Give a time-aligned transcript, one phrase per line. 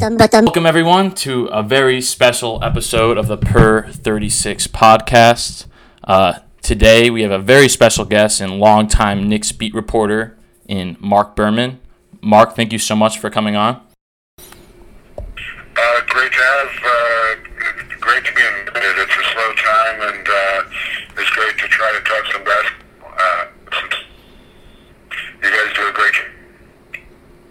[0.00, 5.66] Welcome, everyone, to a very special episode of the Per 36 podcast.
[6.02, 11.36] Uh, today, we have a very special guest and longtime Knicks beat reporter in Marc
[11.36, 11.78] Berman.
[12.22, 13.82] Marc, thank you so much for coming on.
[14.38, 17.34] Uh, great to have, uh,
[18.00, 18.98] great to be in it.
[18.98, 20.62] It's a slow time, and uh,
[21.20, 23.12] it's great to try to talk some basketball.
[23.18, 23.46] Uh,
[25.42, 26.26] you guys do a great job.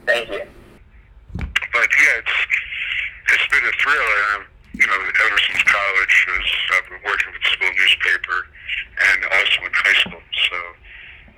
[0.08, 0.42] Thank you.
[1.74, 2.38] But yeah, it's
[3.34, 4.48] it's a thrill.
[4.74, 6.16] You know, ever since college,
[6.74, 8.48] I've been working with the school newspaper
[9.12, 10.24] and also in high school.
[10.48, 10.58] So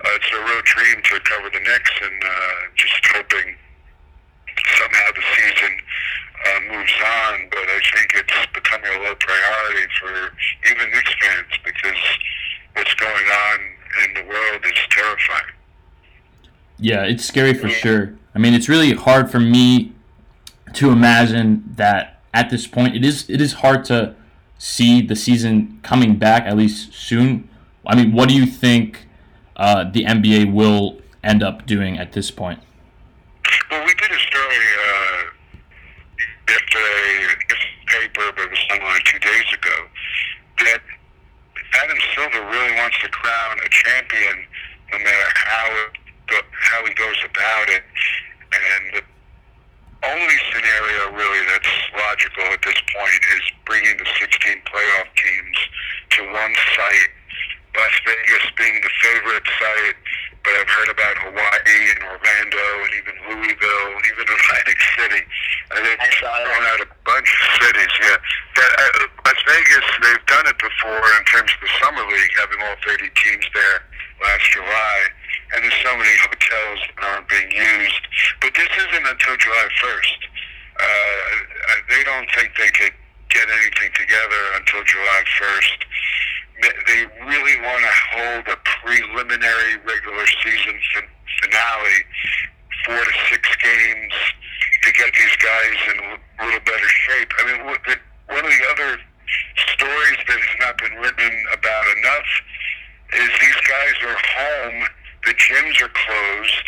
[0.04, 3.56] uh, it's a real dream to cover the Knicks, and uh, just hoping
[4.78, 5.72] somehow the season
[6.46, 6.94] uh, moves
[7.26, 7.48] on.
[7.50, 10.12] But I think it's becoming a low priority for
[10.70, 12.02] even Knicks fans because
[12.74, 13.58] what's going on
[14.04, 15.52] in the world is terrifying.
[16.78, 18.14] Yeah, it's scary for sure.
[18.34, 19.92] I mean, it's really hard for me
[20.74, 24.14] to imagine that at this point it is it is hard to
[24.58, 27.48] see the season coming back at least soon.
[27.86, 29.06] I mean, what do you think
[29.56, 32.60] uh, the NBA will end up doing at this point?
[33.70, 35.22] Well, we did a story uh,
[36.48, 37.34] yesterday
[37.86, 39.76] paper, but it was online two days ago,
[40.58, 40.80] that
[41.82, 44.46] Adam Silver really wants to crown a champion
[44.92, 47.82] no matter how it, how he goes about it.
[48.54, 49.02] And the
[50.08, 55.56] only scenario really that's logical at this point is bringing the 16 playoff teams
[56.16, 57.10] to one site.
[57.74, 59.98] Las Vegas being the favorite site,
[60.46, 65.22] but I've heard about Hawaii and Orlando and even Louisville and even Atlantic City.
[65.74, 66.46] And they've I saw that.
[66.46, 68.14] thrown out a bunch of cities, yeah.
[68.54, 72.62] But, uh, Las Vegas, they've done it before in terms of the Summer League, having
[72.62, 73.82] all 30 teams there
[74.22, 74.98] last July.
[75.54, 78.04] And there's so many hotels that aren't being used.
[78.38, 80.18] But this isn't until July 1st.
[80.78, 80.86] Uh,
[81.90, 82.94] they don't think they could
[83.34, 85.78] get anything together until July 1st.
[86.62, 91.10] They really want to hold a preliminary regular season fin-
[91.42, 91.98] finale,
[92.86, 94.12] four to six games,
[94.84, 97.30] to get these guys in a little better shape.
[97.38, 97.96] I mean, what the,
[98.30, 99.00] one of the other
[99.74, 102.30] stories that has not been written about enough
[103.18, 104.86] is these guys are home,
[105.26, 106.66] the gyms are closed.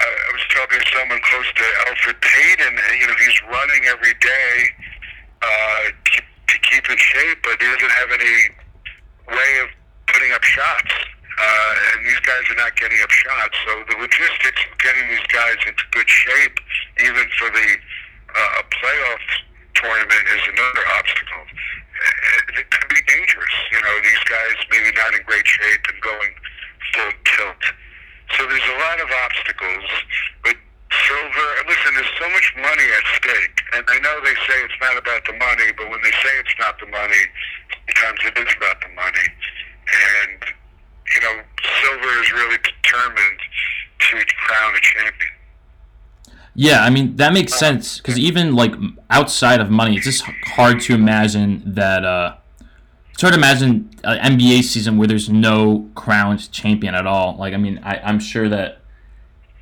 [0.00, 3.84] I I was talking to someone close to Elfrid Payton, and you know he's running
[3.92, 4.54] every day
[5.42, 8.36] uh, to, to keep in shape, but he doesn't have any
[9.32, 9.68] way of
[10.12, 10.92] putting up shots.
[11.36, 15.26] Uh, and these guys are not getting up shots, so the logistics of getting these
[15.28, 16.56] guys into good shape,
[17.04, 17.68] even for the
[18.36, 19.24] uh, a playoff
[19.74, 21.44] tournament, is another obstacle.
[21.44, 23.56] Uh, It could be dangerous.
[23.72, 26.32] You know, these guys maybe not in great shape and going
[26.96, 27.62] full tilt.
[28.36, 29.84] So there's a lot of obstacles,
[30.44, 30.56] but
[31.08, 31.48] Silver.
[31.68, 35.24] Listen, there's so much money at stake, and I know they say it's not about
[35.26, 37.22] the money, but when they say it's not the money,
[37.96, 39.26] sometimes it is about the money.
[39.86, 40.40] And
[41.14, 41.42] you know,
[41.82, 43.40] Silver is really determined
[43.98, 44.16] to
[44.46, 45.32] crown a champion.
[46.54, 48.72] Yeah, I mean that makes sense because even like
[49.10, 52.04] outside of money, it's just hard to imagine that.
[52.04, 52.36] Uh,
[53.12, 57.36] it's hard to imagine an NBA season where there's no crowned champion at all.
[57.38, 58.82] Like, I mean, I, I'm sure that.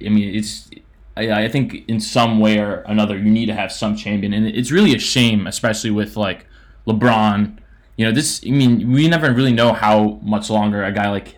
[0.04, 0.70] I mean, it's.
[1.16, 4.72] I, think in some way or another you need to have some champion, and it's
[4.72, 6.46] really a shame, especially with like
[6.86, 7.58] LeBron.
[7.96, 8.42] You know, this.
[8.44, 11.36] I mean, we never really know how much longer a guy like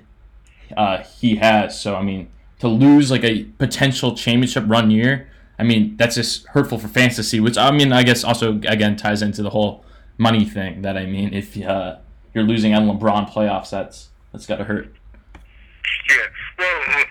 [0.77, 1.79] uh, he has.
[1.79, 2.29] So I mean,
[2.61, 5.29] to lose like a potential championship run year,
[5.59, 6.89] I mean, that's just hurtful for
[7.23, 7.41] see.
[7.41, 9.85] Which I mean, I guess also again ties into the whole
[10.19, 10.83] money thing.
[10.83, 11.97] That I mean, if uh,
[12.35, 14.95] you're losing on LeBron playoffs, that's that's got to hurt.
[16.09, 16.17] Yeah,
[16.59, 17.05] well,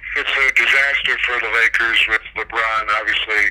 [1.05, 3.45] disaster for the Lakers with LeBron obviously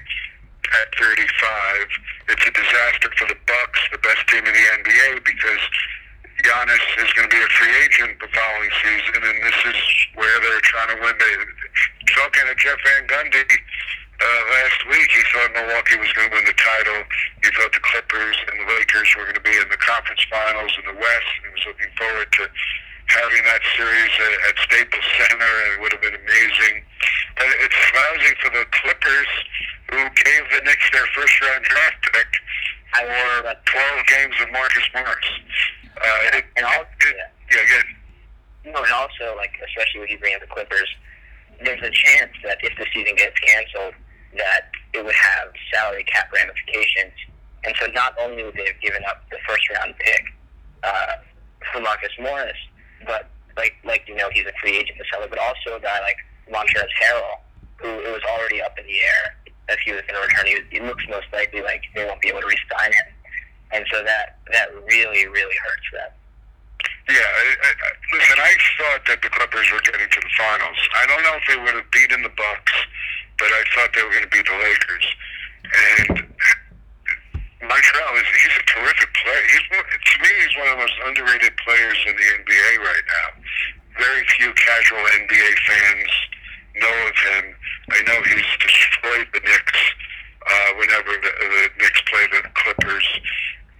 [0.83, 1.87] at 35.
[2.29, 5.63] It's a disaster for the Bucks, the best team in the NBA, because
[6.43, 9.81] Giannis is going to be a free agent the following season, and this is
[10.19, 11.15] where they're trying to win.
[11.15, 11.33] They
[12.17, 16.47] talking to Jeff Van Gundy uh, last week, he thought Milwaukee was going to win
[16.49, 17.05] the title.
[17.45, 20.73] He thought the Clippers and the Lakers were going to be in the conference finals
[20.81, 22.49] in the West, he was looking forward to
[23.09, 26.83] having that series at, at Staples Center, and it would have been amazing.
[27.37, 29.33] But it's lousy for the Clippers,
[29.91, 32.31] who gave the Knicks their first-round draft pick
[32.95, 35.31] for 12 games of Marcus Morris.
[35.97, 37.17] Uh, it, And also, it,
[37.51, 37.87] yeah, good.
[38.65, 40.89] You know, and also, like, especially when you bring up the Clippers,
[41.63, 43.95] there's a chance that if the season gets canceled,
[44.37, 47.15] that it would have salary cap ramifications.
[47.65, 50.25] And so not only would they have given up the first round pick
[50.83, 51.15] uh,
[51.73, 52.59] for Marcus Morris,
[53.07, 55.81] but like like you know he's a free agent to sell it, but also a
[55.81, 56.19] guy like
[56.51, 57.39] Montrezl Harrell,
[57.77, 59.37] who it was already up in the air
[59.69, 62.29] if he was going to return, he, it looks most likely like they won't be
[62.29, 63.09] able to re-sign him,
[63.73, 66.11] and so that that really really hurts them.
[67.09, 70.79] Yeah, I, I, listen, I thought that the Clippers were getting to the finals.
[70.97, 72.73] I don't know if they would have beaten the Bucks,
[73.37, 75.07] but I thought they were going to beat the Lakers.
[75.65, 76.09] And
[77.61, 79.45] Montrezl is he's a terrific player.
[79.49, 83.29] He's to me he's one of the most underrated players in the NBA right now.
[83.99, 86.11] Very few casual NBA fans
[86.81, 87.55] know of him.
[87.91, 89.81] I know he's destroyed the Knicks
[90.47, 93.07] uh, whenever the, the Knicks play the Clippers.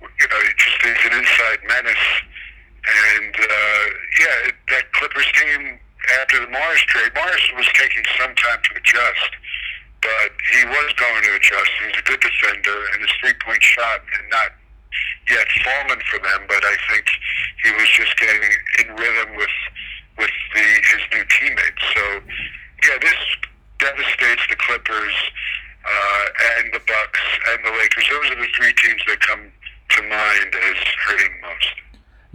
[0.01, 2.09] You know, he just he's an inside menace.
[2.85, 3.85] And uh,
[4.21, 4.39] yeah,
[4.71, 5.79] that Clippers team
[6.21, 9.31] after the Morris trade, Morris was taking some time to adjust,
[10.03, 11.71] but he was going to adjust.
[11.81, 14.51] He's a good defender, and his three-point shot had not
[15.33, 16.45] yet fallen for them.
[16.47, 17.09] But I think
[17.65, 18.53] he was just getting
[18.85, 19.49] in rhythm with
[20.55, 21.83] the his new teammates.
[21.95, 22.05] So
[22.87, 23.21] yeah, this
[23.79, 25.17] devastates the Clippers
[25.85, 26.25] uh,
[26.59, 28.05] and the Bucks and the Lakers.
[28.11, 29.41] Those are the three teams that come
[29.91, 31.75] to mind as hurting most.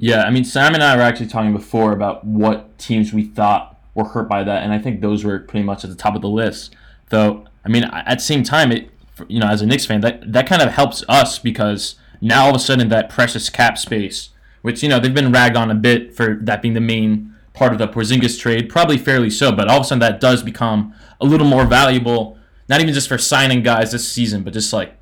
[0.01, 3.78] Yeah, I mean, Sam and I were actually talking before about what teams we thought
[3.94, 6.22] were hurt by that, and I think those were pretty much at the top of
[6.22, 6.74] the list.
[7.10, 8.90] Though, I mean, at the same time, it
[9.28, 12.51] you know, as a Knicks fan, that that kind of helps us because now all
[12.51, 14.30] of a sudden that precious cap space,
[14.62, 17.74] which you know they've been ragged on a bit for that being the main part
[17.74, 20.94] of the Porzingis trade, probably fairly so, but all of a sudden that does become
[21.19, 22.38] a little more valuable,
[22.69, 24.96] not even just for signing guys this season, but just like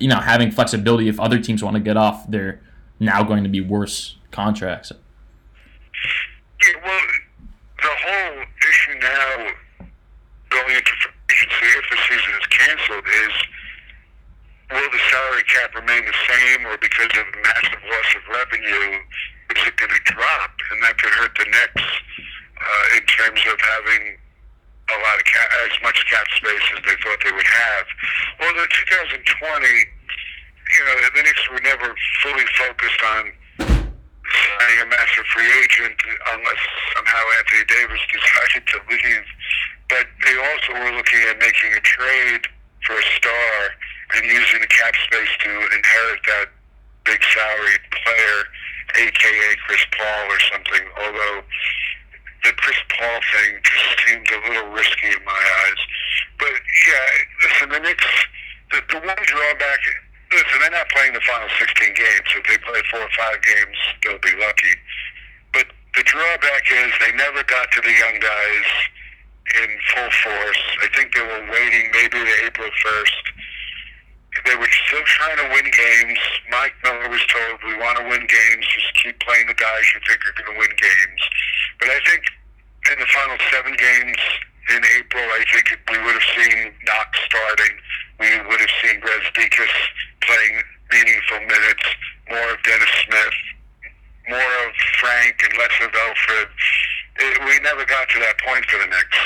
[0.00, 2.60] you know having flexibility if other teams want to get off, they're
[3.00, 4.92] now going to be worse contracts.
[4.92, 7.00] Yeah, well,
[7.82, 9.48] the whole issue now
[10.50, 10.92] going into
[11.60, 13.34] free if the season is canceled, is
[14.70, 19.00] will the salary cap remain the same, or because of massive loss of revenue,
[19.56, 20.52] is it going to drop?
[20.72, 21.88] And that could hurt the Knicks
[22.60, 24.16] uh, in terms of having
[24.90, 27.86] a lot of cap, as much cap space as they thought they would have.
[28.42, 29.20] Although 2020,
[30.70, 35.98] you know, the Knicks were never fully focused on signing a massive free agent
[36.32, 36.62] unless
[36.94, 39.26] somehow Anthony Davis decided to leave.
[39.88, 42.46] But they also were looking at making a trade
[42.86, 43.54] for a star
[44.14, 46.46] and using the cap space to inherit that
[47.04, 48.38] big salaried player,
[48.94, 50.84] aka Chris Paul or something.
[51.02, 51.42] Although
[52.44, 55.80] the Chris Paul thing just seemed a little risky in my eyes.
[56.38, 56.54] But
[56.86, 57.10] yeah,
[57.42, 58.06] listen, the Knicks,
[58.70, 59.82] the, the one drawback
[60.32, 62.26] listen, they're not playing the final 16 games.
[62.34, 64.74] If they play four or five games, they'll be lucky.
[65.52, 65.66] But
[65.96, 68.68] the drawback is they never got to the young guys
[69.58, 70.62] in full force.
[70.82, 73.24] I think they were waiting maybe to April 1st.
[74.46, 76.18] They were still trying to win games.
[76.50, 78.62] Mike Miller was told, we want to win games.
[78.70, 81.22] Just keep playing the guys you think are going to win games.
[81.82, 82.22] But I think
[82.94, 84.20] in the final seven games
[84.70, 87.74] in April, I think we would have seen Knox starting.
[88.20, 89.74] We would have seen Brad Brazdeikis
[90.20, 90.60] playing
[90.92, 91.86] meaningful minutes,
[92.28, 93.38] more of Dennis Smith,
[94.28, 94.70] more of
[95.00, 96.48] Frank and less of Elfrid.
[97.16, 99.18] It, we never got to that point for the Knicks.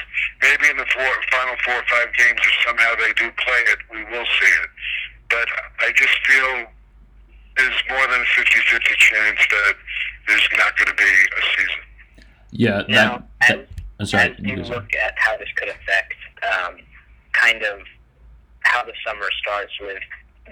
[0.43, 3.79] Maybe in the four, final four or five games, if somehow they do play it,
[3.91, 4.71] we will see it.
[5.29, 5.49] But
[5.83, 6.71] I just feel
[7.57, 9.75] there's more than a 50-50 chance that
[10.29, 11.83] there's not going to be a season.
[12.51, 13.69] Yeah, that, now, that,
[13.99, 16.77] as, sorry, as you look at how this could affect um,
[17.33, 17.81] kind of
[18.65, 20.03] how the summer starts with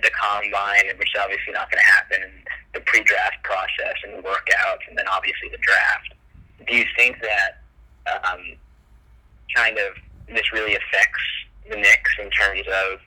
[0.02, 2.32] the combine, which is obviously not going to happen, and
[2.74, 6.14] the pre-draft process and workouts, and then obviously the draft.
[6.66, 7.60] Do you think that
[8.08, 8.56] um,
[9.54, 9.94] kind of
[10.28, 11.24] this really affects
[11.68, 13.00] the Knicks in terms of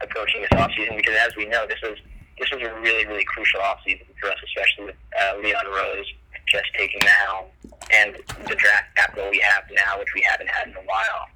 [0.00, 0.96] approaching this offseason?
[0.96, 1.98] Because as we know, this was
[2.38, 6.06] this was a really really crucial offseason for us, especially with uh, Leon Rose
[6.48, 7.46] just taking the helm
[7.92, 8.16] and
[8.48, 11.26] the draft capital we have now, which we haven't had in a while.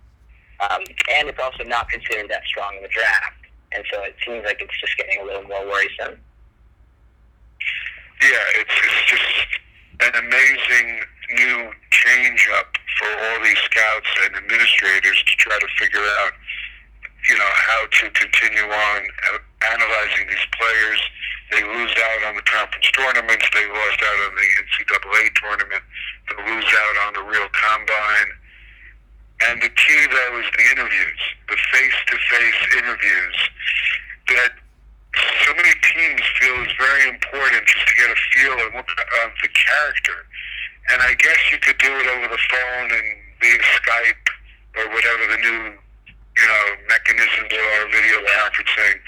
[0.60, 0.82] Um,
[1.12, 3.46] and it's also not considered that strong in the draft
[3.76, 6.16] and so it seems like it's just getting a little more worrisome.
[8.22, 9.48] Yeah, it's, it's just
[10.00, 10.88] an amazing
[11.36, 16.32] new change up for all these scouts and administrators to try to figure out,
[17.28, 18.98] you know, how to continue on
[19.60, 21.00] analyzing these players.
[21.52, 23.46] They lose out on the conference tournaments.
[23.52, 25.84] They lost out on the NCAA tournament.
[26.32, 28.30] They lose out on the real combine.
[29.44, 33.36] And the key, though, is the interviews, the face-to-face interviews
[34.28, 34.52] that
[35.44, 39.48] so many teams feel is very important just to get a feel of, of the
[39.52, 40.24] character.
[40.92, 43.08] And I guess you could do it over the phone and
[43.40, 44.26] via Skype
[44.76, 49.00] or whatever the new, you know, mechanisms are, video conferencing.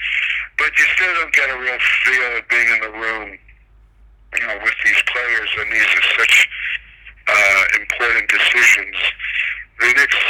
[0.56, 3.38] But you still don't get a real feel of being in the room,
[4.34, 5.50] you know, with these players.
[5.58, 6.48] And these are such
[7.28, 8.96] uh, important decisions.
[9.80, 10.22] The Knicks,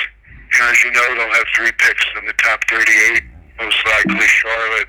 [0.52, 3.23] you know, as you know, they'll have three picks in the top 38
[3.59, 4.88] most likely Charlotte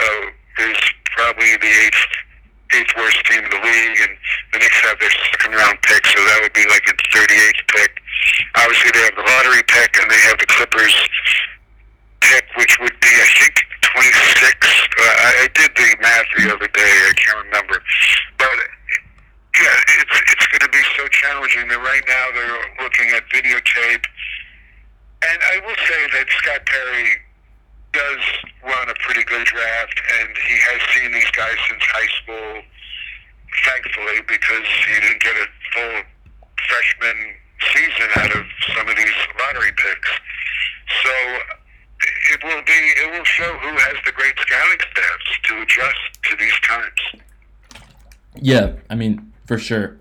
[0.00, 0.26] uh,
[0.70, 0.78] is
[1.16, 2.06] probably the eighth
[2.70, 4.14] eighth worst team in the league, and
[4.54, 7.98] the Knicks have their second round pick, so that would be like its 38th pick.
[8.54, 10.94] Obviously, they have the lottery pick, and they have the Clippers
[12.22, 13.54] pick, which would be, I think,
[13.90, 13.98] 26.
[13.98, 16.94] Uh, I, I did the math the other day.
[17.10, 17.82] I can't remember,
[18.38, 18.54] but
[19.58, 21.04] yeah, it's it's going to be so
[21.68, 24.04] That right now they're looking at videotape,
[25.22, 27.20] and I will say that Scott Perry
[27.92, 28.22] does
[28.64, 32.62] run a pretty good draft, and he has seen these guys since high school.
[33.66, 36.02] Thankfully, because he didn't get a full
[36.68, 37.34] freshman
[37.74, 40.10] season out of some of these lottery picks.
[41.02, 41.12] So
[42.32, 46.36] it will be it will show who has the great scouting staffs to adjust to
[46.36, 47.24] these times.
[48.36, 49.98] Yeah, I mean for sure.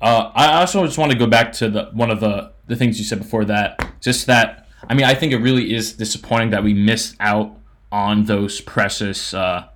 [0.00, 2.98] Uh, I also just want to go back to the one of the the things
[2.98, 6.62] you said before that, just that I mean, I think it really is disappointing that
[6.62, 7.56] we missed out
[7.90, 9.68] on those precious, uh,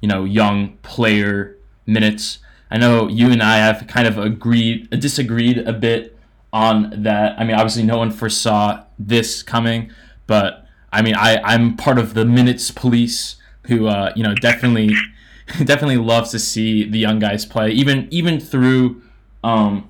[0.00, 1.56] you know, young player
[1.86, 2.40] minutes.
[2.70, 6.18] I know you and I have kind of agreed, disagreed a bit
[6.52, 7.38] on that.
[7.38, 9.90] I mean, obviously, no one foresaw this coming,
[10.26, 14.94] but I mean, I I'm part of the minutes police who, uh, you know, definitely,
[15.64, 19.02] definitely loves to see the young guys play, even even through,
[19.42, 19.88] um,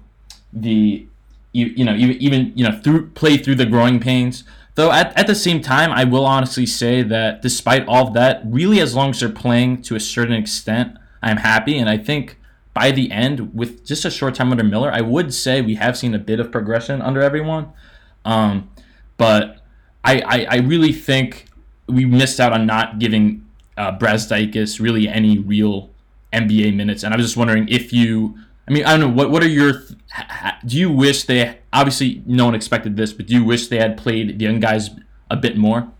[0.52, 1.06] the
[1.52, 4.44] you, you know even even you know through play through the growing pains
[4.80, 8.40] Though at, at the same time, I will honestly say that despite all of that,
[8.44, 11.76] really as long as they're playing to a certain extent, I'm happy.
[11.78, 12.38] And I think
[12.72, 15.98] by the end, with just a short time under Miller, I would say we have
[15.98, 17.72] seen a bit of progression under everyone.
[18.24, 18.70] Um,
[19.16, 19.58] but
[20.04, 21.46] I, I, I, really think
[21.86, 25.90] we missed out on not giving uh, Brazdeikis really any real
[26.32, 27.02] NBA minutes.
[27.02, 28.38] And I was just wondering if you
[28.70, 29.08] I mean, I don't know.
[29.08, 29.82] What what are your?
[30.64, 31.58] Do you wish they?
[31.72, 34.90] Obviously, no one expected this, but do you wish they had played the young guys
[35.28, 35.90] a bit more?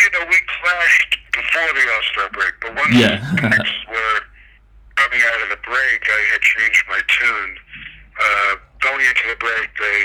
[0.00, 3.20] You know, we clashed before the All Star break, but once yeah.
[3.20, 4.20] the Knicks were
[4.96, 7.56] coming out of the break, I had changed my tune.
[8.16, 10.00] Uh, going into the break, they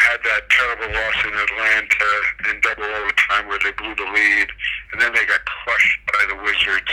[0.00, 2.12] had that terrible loss in Atlanta
[2.48, 4.48] in double overtime where they blew the lead,
[4.92, 6.92] and then they got crushed by the Wizards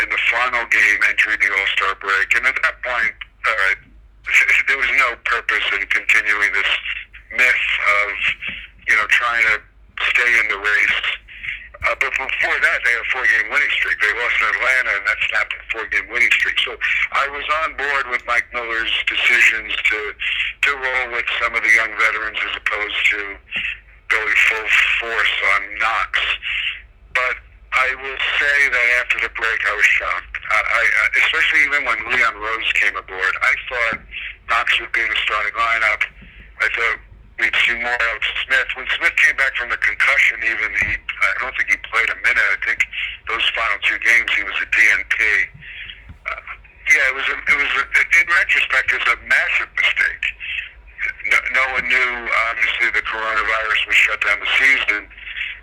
[0.00, 2.28] in the final game entering the All Star break.
[2.36, 3.74] And at that point, uh,
[4.68, 6.72] there was no purpose in continuing this
[7.36, 7.66] myth
[8.04, 8.10] of,
[8.88, 9.60] you know, trying to
[10.12, 11.02] stay in the race.
[11.82, 13.98] Uh, but before that, they had a four-game winning streak.
[13.98, 16.54] They lost in Atlanta, and that snapped a four-game winning streak.
[16.62, 16.78] So
[17.10, 19.98] I was on board with Mike Miller's decisions to
[20.62, 23.20] to roll with some of the young veterans as opposed to
[24.14, 24.68] going full
[25.02, 26.10] force on Knox.
[27.18, 27.36] But
[27.72, 30.36] I will say that after the break, I was shocked.
[30.44, 30.84] I, I
[31.24, 33.96] especially even when Leon Rose came aboard, I thought
[34.52, 36.04] Knox would be in the starting lineup.
[36.60, 37.00] I thought
[37.40, 38.68] we'd see more out of Smith.
[38.76, 42.18] When Smith came back from the concussion, even he, I don't think he played a
[42.20, 42.44] minute.
[42.44, 42.84] I think
[43.24, 45.16] those final two games he was a DNP.
[46.28, 46.44] Uh,
[46.92, 47.84] yeah, it was a, it was a,
[48.20, 50.24] in retrospect, it was a massive mistake.
[51.32, 52.12] No, no one knew.
[52.52, 55.08] Obviously, the coronavirus would shut down the season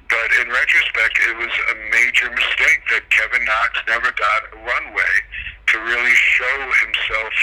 [0.10, 1.76] but in retrospect, it was a
[2.20, 5.16] major mistake that Kevin Knox never got a runway
[5.68, 7.34] to really show himself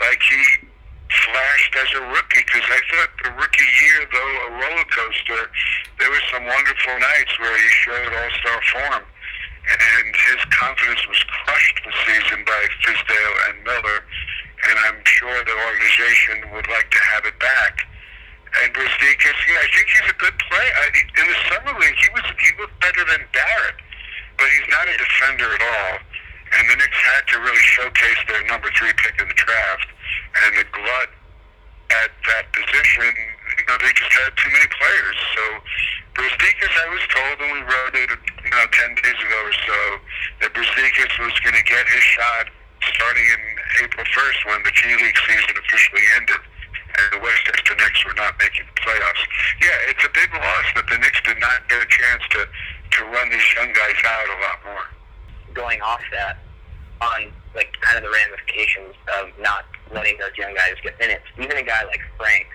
[0.00, 0.68] like he
[1.10, 2.44] flashed as a rookie.
[2.44, 5.50] Because I thought the rookie year, though a roller coaster,
[5.98, 9.04] there were some wonderful nights where he showed all-star form.
[9.64, 14.04] And his confidence was crushed this season by Fizdale and Miller.
[14.68, 17.84] And I'm sure the organization would like to have it back.
[18.62, 20.72] And Brazdeikis, yeah, I think he's a good player.
[20.78, 23.78] I, in the summer league, he was he looked better than Barrett,
[24.38, 25.94] but he's not a defender at all.
[26.54, 29.88] And the Knicks had to really showcase their number three pick in the draft,
[30.46, 31.10] and the glut
[31.90, 33.10] at that position,
[33.58, 35.18] you know, they just had too many players.
[35.34, 35.44] So
[36.14, 39.78] Brazdeikis, I was told when we wrote it, you know, ten days ago or so,
[40.42, 42.46] that Brazdeikis was going to get his shot
[42.94, 43.40] starting in
[43.82, 46.42] April 1st when the G League season officially ended
[46.94, 49.24] and the Westchester Knicks were not making the playoffs.
[49.58, 52.46] Yeah, it's a big loss that the Knicks did not get a chance to,
[52.94, 54.86] to run these young guys out a lot more.
[55.54, 56.38] Going off that,
[57.00, 61.56] on like kind of the ramifications of not letting those young guys get minutes, even
[61.56, 62.46] a guy like Frank,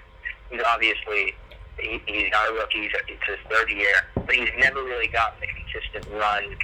[0.50, 1.36] he's obviously
[1.80, 5.42] he, he's not a rookie, he's, it's his third year, but he's never really gotten
[5.44, 6.56] a consistent run.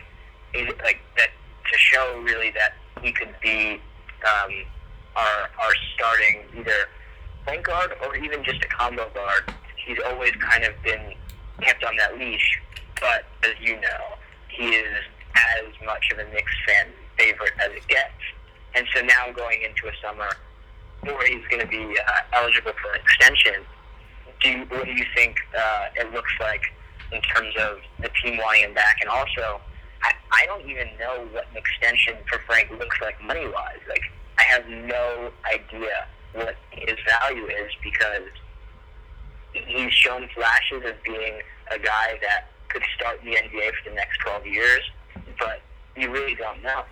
[0.83, 1.29] Like that
[1.71, 3.81] to show really that he could be
[4.23, 4.51] um,
[5.15, 6.87] our our starting either
[7.45, 9.53] point guard or even just a combo guard.
[9.85, 11.13] He's always kind of been
[11.61, 12.59] kept on that leash.
[13.01, 14.03] But as you know,
[14.49, 14.97] he is
[15.35, 16.87] as much of a Knicks fan
[17.17, 18.21] favorite as it gets.
[18.73, 20.29] And so now going into a summer
[21.03, 23.63] where he's going to be uh, eligible for an extension,
[24.41, 26.61] do you, what do you think uh, it looks like
[27.11, 29.61] in terms of the team wanting him back, and also
[30.03, 33.79] I, I don't even know what an extension for Frank looks like money wise.
[33.87, 34.01] Like
[34.37, 38.27] I have no idea what his value is because
[39.53, 43.95] he's shown flashes of being a guy that could start in the NBA for the
[43.95, 44.83] next 12 years,
[45.39, 45.63] but
[45.95, 46.83] you really don't know.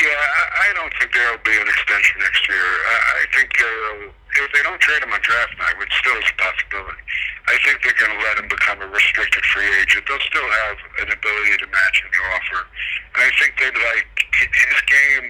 [0.00, 2.64] Yeah, I, I don't think there'll be an extension next year.
[2.64, 4.08] I, I think uh,
[4.40, 7.04] if they don't trade him on draft night, which still is a possibility,
[7.44, 10.08] I think they're going to let him become a restricted free agent.
[10.08, 12.64] They'll still have an ability to match any offer.
[13.12, 14.08] And I think they'd like
[14.40, 15.28] his game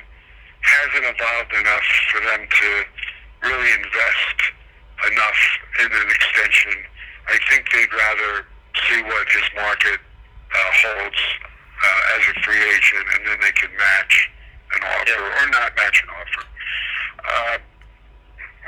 [0.63, 2.69] hasn't evolved enough for them to
[3.51, 4.39] really invest
[5.11, 5.41] enough
[5.83, 6.79] in an extension.
[7.27, 8.47] I think they'd rather
[8.89, 11.21] see what his market uh, holds
[11.81, 14.31] uh, as a free agent, and then they can match
[14.77, 16.45] an offer or not match an offer.
[17.21, 17.57] Uh,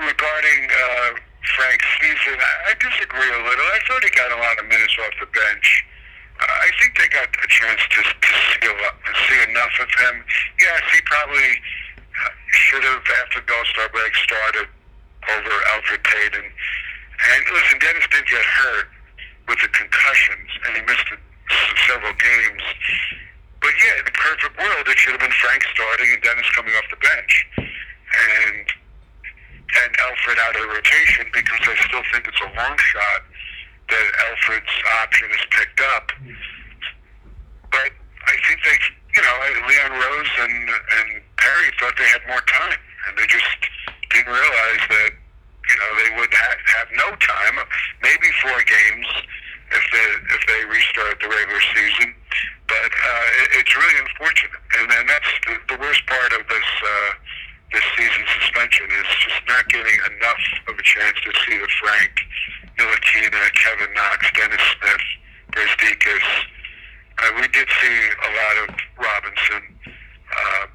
[0.06, 1.11] regarding uh,
[1.56, 3.66] Frank's season, I, I disagree a little.
[3.75, 5.85] I thought he got a lot of minutes off the bench.
[6.40, 9.75] Uh, I think they got a chance to, to see, a lot, to see enough
[9.78, 10.25] of him.
[10.59, 11.50] Yes, he probably
[12.18, 14.66] uh, should have, after the All-Star break, started
[15.30, 16.42] over Elfrid Payton.
[16.42, 18.88] And listen, Dennis did get hurt
[19.49, 21.08] with the concussions, and he missed
[21.88, 22.64] several games.
[23.61, 26.75] But yeah, in the perfect world, it should have been Frank starting and Dennis coming
[26.75, 28.66] off the bench, and
[29.72, 33.20] and Elfrid out of the rotation because I still think it's a long shot
[33.88, 36.12] that Elfrid's option is picked up.
[37.70, 37.90] But
[38.28, 38.76] I think they,
[39.16, 39.34] you know,
[39.68, 41.08] Leon Rose and and
[41.38, 43.49] Perry thought they had more time, and they just
[44.11, 45.12] didn't realize that
[45.73, 47.57] you know they would ha- have no time,
[48.05, 49.09] maybe four games
[49.73, 52.12] if they if they restart the regular season.
[52.69, 56.69] But uh, it, it's really unfortunate, and and that's the, the worst part of this.
[56.85, 57.12] Uh,
[57.73, 62.12] this season suspension is just not getting enough of a chance to see the Frank,
[62.76, 65.07] Ntilikina, Kevin Knox, Dennis Smith,
[65.52, 66.29] Brazdeikis.
[67.17, 70.67] Uh, we did see a lot of Robinson, uh,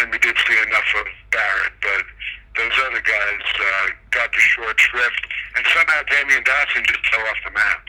[0.00, 2.04] and we did see enough of Barrett, but
[2.56, 7.36] those other guys uh, got the short shrift, and somehow Damyean Dotson just fell off
[7.44, 7.86] the map.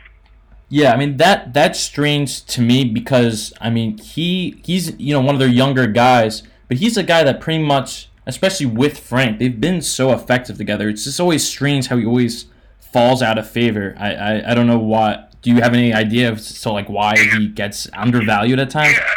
[0.68, 5.20] Yeah, I mean that that's strange to me because I mean he he's you know
[5.20, 9.38] one of their younger guys, but he's a guy that pretty much, especially with Frank,
[9.38, 10.88] they've been so effective together.
[10.88, 12.46] It's just always strange how he always
[12.80, 13.94] falls out of favor.
[13.98, 15.28] I I, I don't know what.
[15.42, 18.96] Do you have any idea as to like why he gets undervalued at times?
[18.96, 19.14] Yeah,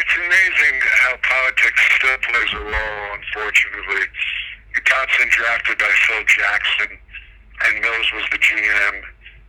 [0.00, 3.14] it's amazing how politics still plays a role.
[3.18, 4.06] Unfortunately,
[5.18, 6.98] Dotson drafted by Phil Jackson,
[7.66, 9.02] and Mills was the GM.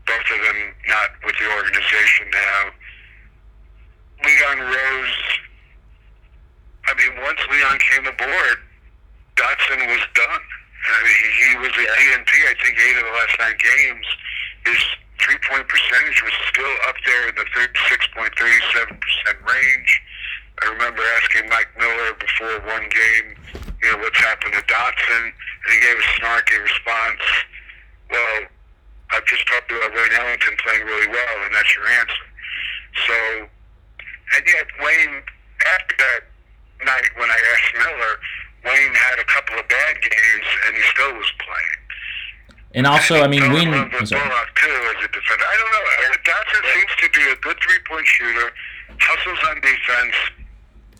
[0.05, 2.71] Both of them not with the organization now.
[4.25, 5.21] Leon Rose.
[6.87, 8.57] I mean, once Leon came aboard,
[9.35, 10.41] Dotson was done.
[10.89, 12.31] I mean, he, he was a DNP.
[12.49, 14.05] I think eight of the last nine games.
[14.65, 14.81] His
[15.21, 18.97] three-point percentage was still up there in the 36.37%
[19.45, 20.01] range.
[20.61, 23.27] I remember asking Mike Miller before one game,
[23.81, 27.23] you know, what's happened to Dotson, and he gave a snarky response.
[28.11, 28.37] Well,
[29.11, 32.25] I've just talked about Wayne Ellington playing really well, and that's your answer.
[33.07, 33.15] So,
[34.35, 35.23] and yet Wayne,
[35.79, 36.21] after that
[36.85, 38.13] night when I asked Miller,
[38.65, 41.79] Wayne had a couple of bad games, and he still was playing.
[42.75, 43.71] And also, I mean, Don't Wayne.
[43.71, 44.05] remember I'm.
[44.05, 45.45] Bullock too as a defender.
[45.47, 45.85] I don't know.
[45.87, 48.51] Uh, Dotson seems to be a good three-point shooter.
[48.99, 50.15] Hustles on defense.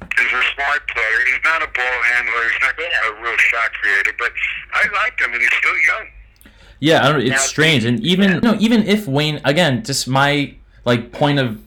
[0.02, 1.26] Is a smart player.
[1.26, 2.44] He's not a ball handler.
[2.52, 4.12] He's not a real shot creator.
[4.18, 4.32] But
[4.74, 6.08] I like him, and he's still young.
[6.80, 10.56] Yeah, I don't, it's Now- strange, and even no, even if Wayne again, just my
[10.86, 11.62] like point of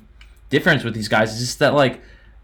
[0.51, 2.01] difference with these guys is just that like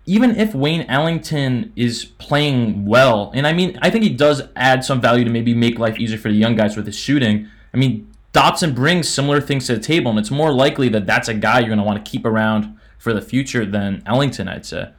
[0.07, 4.85] even if Wayne Ellington is playing well, and I mean I think he does add
[4.85, 7.49] some value to maybe make life easier for the young guys with his shooting.
[7.73, 11.29] I mean Dotson brings similar things to the table, and it's more likely that that's
[11.29, 14.67] a guy you're going to want to keep around for the future than Ellington, I'd
[14.67, 14.91] say.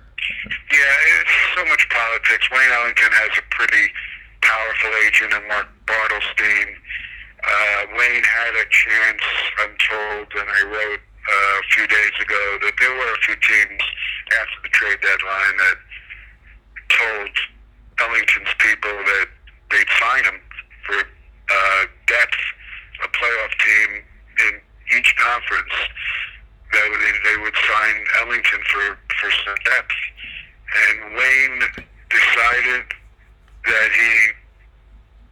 [0.72, 2.50] Yeah, it's so much politics.
[2.52, 3.92] Wayne Ellington has a pretty
[4.42, 6.76] powerful agent in Mark Bartelstein.
[7.44, 9.24] Uh, Wayne had a chance,
[9.64, 13.36] I'm told, and I wrote uh, a few days ago that there were a few
[13.36, 13.82] teams
[14.34, 15.78] after the trade deadline that
[16.90, 17.32] told
[18.00, 19.28] Ellington's people that
[19.72, 20.40] they'd sign him
[20.86, 22.42] for uh, depth,
[23.04, 24.04] a playoff team
[24.50, 24.62] in
[24.98, 25.76] each conference.
[26.72, 29.98] That would, they would sign Ellington for, for some depth.
[30.70, 31.62] And Wayne
[32.10, 32.86] decided
[33.66, 34.14] that he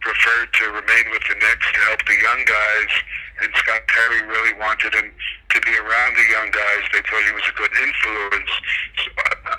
[0.02, 2.92] preferred to remain with the Knicks to help the young guys,
[3.42, 6.82] and Scott Perry really wanted him to be around the young guys.
[6.94, 8.54] They thought he was a good influence.
[9.04, 9.08] So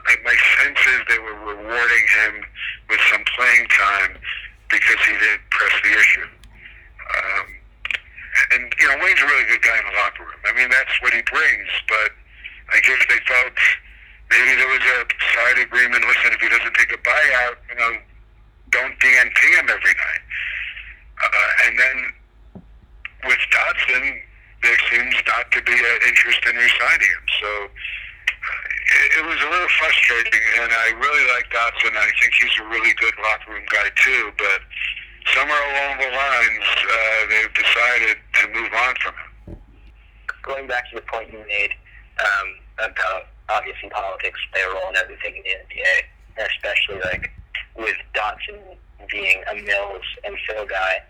[0.09, 2.35] I, my sense is they were rewarding him
[2.89, 4.17] with some playing time
[4.71, 6.29] because he did press the issue.
[7.09, 7.47] Um,
[8.53, 10.41] and you know, Wayne he's a really good guy in the locker room.
[10.47, 11.71] I mean, that's what he brings.
[11.89, 12.11] But
[12.73, 13.57] I guess they felt
[14.31, 15.01] maybe there was a
[15.35, 16.05] side agreement.
[16.05, 17.93] Listen, if he doesn't take a buyout, you know,
[18.71, 20.25] don't DNP him every night.
[21.19, 21.97] Uh, and then
[23.27, 24.23] with Dotson,
[24.63, 27.27] there seems not to be an interest in resigning him.
[27.41, 31.97] So it, it was a little frustrating, and I really like Dotson.
[31.97, 34.33] I think he's a really good locker room guy too.
[34.39, 34.61] But
[35.35, 39.59] somewhere along the lines, uh, they've decided to move on from him.
[40.43, 41.71] Going back to the point you made
[42.21, 47.31] um, about obviously politics a role in everything in the NBA, especially like
[47.77, 48.59] with Dotson
[49.11, 51.03] being a Mills and Phil guy.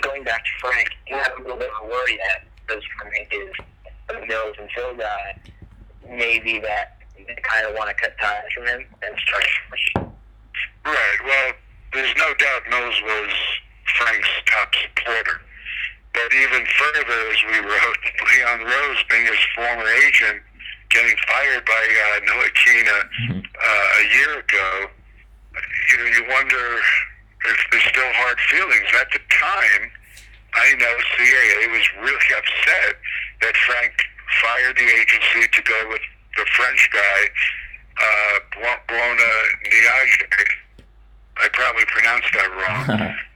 [0.00, 3.28] Going back to Frank, you have a little bit of a worry that because Frank
[3.32, 3.54] is
[4.10, 5.40] a Mills and Phil guy,
[6.08, 10.10] maybe that they kind of want to cut ties from him and start fresh.
[10.84, 11.20] Right.
[11.24, 11.52] Well,
[11.92, 13.32] there's no doubt Mills was
[13.96, 15.40] Frank's top supporter.
[16.12, 18.02] But even further, as we wrote,
[18.34, 20.42] Leon Rose being his former agent,
[20.90, 24.90] getting fired by uh, Ntilikina uh, a year ago,
[25.92, 26.78] you know, you wonder
[27.46, 28.90] if there's still hard feelings.
[29.00, 29.90] At the time,
[30.54, 32.96] I know CAA was really upset
[33.42, 33.92] that Frank
[34.42, 36.02] fired the agency to go with
[36.36, 37.20] the French guy,
[37.98, 38.38] uh,
[38.88, 39.30] Bouna
[39.66, 40.86] Ndiaye.
[41.40, 42.84] I probably pronounced that wrong,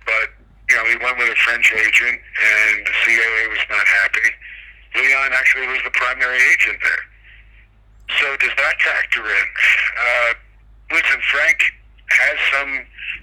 [0.06, 0.28] but
[0.68, 4.28] you know, he went with a French agent, and the CAA was not happy.
[4.96, 7.04] Leon actually was the primary agent there.
[8.20, 9.46] So does that factor in?
[9.98, 10.30] Uh,
[10.92, 11.58] listen, Frank
[12.08, 12.72] has some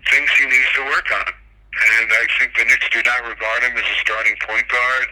[0.10, 3.78] things he needs to work on, and I think the Knicks do not regard him
[3.78, 5.08] as a starting point guard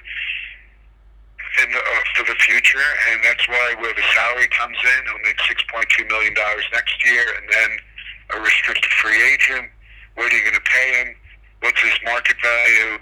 [1.64, 5.24] in the, uh, for the future, and that's why where the salary comes in, he'll
[5.24, 7.70] make six point two million dollars next year, and then
[8.36, 9.70] a restricted free agent.
[10.16, 11.16] What are you going to pay him?
[11.62, 13.00] What's his market value?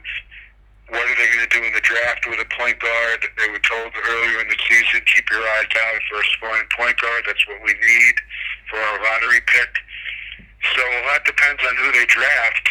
[0.90, 3.20] What are they going to do in the draft with a point guard?
[3.36, 6.96] They were told earlier in the season, keep your eyes out for a scoring point
[7.02, 7.17] guard.
[7.28, 8.16] That's what we need
[8.70, 9.70] for our lottery pick.
[10.76, 12.70] So a lot depends on who they draft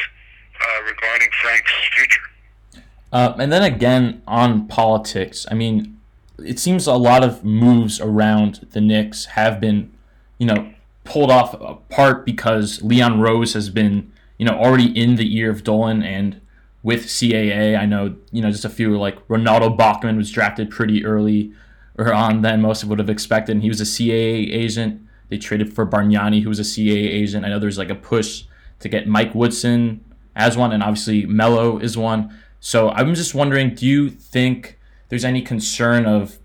[0.61, 2.83] uh, regarding Frank's future.
[3.12, 5.99] Uh, and then again on politics, I mean,
[6.45, 9.92] it seems a lot of moves around the Knicks have been,
[10.38, 10.73] you know,
[11.05, 15.64] pulled off apart because Leon Rose has been, you know, already in the ear of
[15.64, 16.40] Dolan and
[16.83, 17.79] with CAA.
[17.79, 21.53] I know, you know, just a few like Renaldo Balkman was drafted pretty early
[21.99, 23.53] or on than most would have expected.
[23.53, 25.03] And he was a CAA agent.
[25.29, 27.45] They traded for Bargnani, who was a CAA agent.
[27.45, 28.45] I know there's like a push
[28.81, 30.05] to get Mike Woodson
[30.35, 32.37] as one, and obviously Melo is one.
[32.61, 34.79] So I'm just wondering, do you think
[35.09, 36.39] there's any concern of,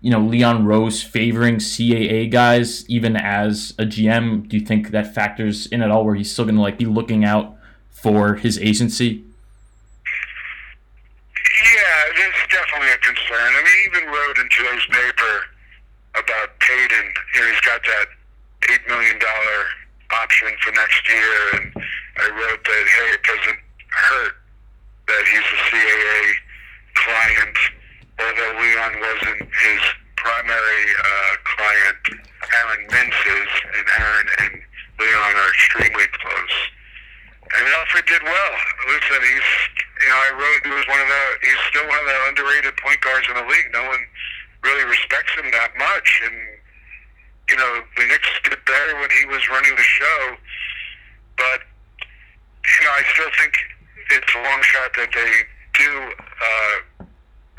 [0.00, 4.48] you know, Leon Rose favoring CAA guys even as a GM?
[4.48, 6.86] Do you think that factors in at all, where he's still going to like be
[6.86, 7.56] looking out
[7.90, 9.24] for his agency?
[11.66, 13.50] Yeah, there's definitely a concern.
[13.50, 15.34] I mean, he even wrote in today's paper
[16.14, 17.06] about Payton.
[17.34, 18.06] You know, he's got that
[18.70, 19.58] eight million dollar
[20.14, 21.66] option for next year, and
[22.22, 24.34] I wrote that hey, it doesn't hurt
[25.10, 26.22] that he's a CAA
[26.94, 27.58] client,
[28.22, 29.82] although Leon wasn't his
[30.22, 32.02] primary uh, client.
[32.46, 34.54] Aaron Mintz is, and Aaron and
[35.02, 36.56] Leon are extremely close.
[37.46, 38.52] And Elfrid did well.
[38.90, 39.50] Listen, he's
[40.02, 42.74] you know I wrote he was one of the he's still one of the underrated
[42.82, 43.70] point guards in the league.
[43.72, 44.02] No one
[44.66, 46.36] really respects him that much, and
[47.50, 50.20] you know the Knicks did better when he was running the show.
[51.38, 51.62] But
[52.02, 53.54] you know I still think
[54.10, 55.32] it's a long shot that they
[55.78, 57.06] do uh,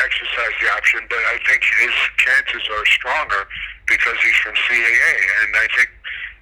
[0.03, 3.47] exercise the option, but I think his chances are stronger
[3.87, 5.89] because he's from CAA, and I think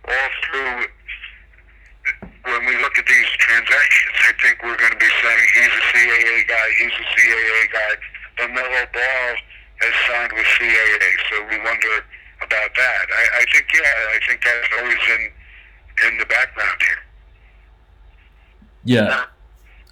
[0.09, 0.89] all through
[2.45, 5.83] when we look at these transactions, I think we're going to be saying he's a
[5.89, 7.93] CAA guy, he's a CAA guy.
[8.37, 9.29] But Melo Ball
[9.81, 12.05] has signed with CAA, so we wonder
[12.41, 13.05] about that.
[13.09, 13.81] I, I think, yeah,
[14.13, 15.31] I think that's always in
[16.07, 16.99] in the background here.
[18.83, 19.23] Yeah.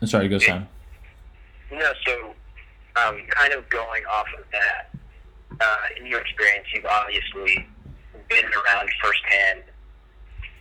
[0.01, 0.67] I'm sorry, go Sam.
[1.71, 2.33] No, so
[3.01, 4.91] um, kind of going off of that,
[5.59, 7.67] uh, in your experience, you've obviously
[8.29, 9.63] been around firsthand,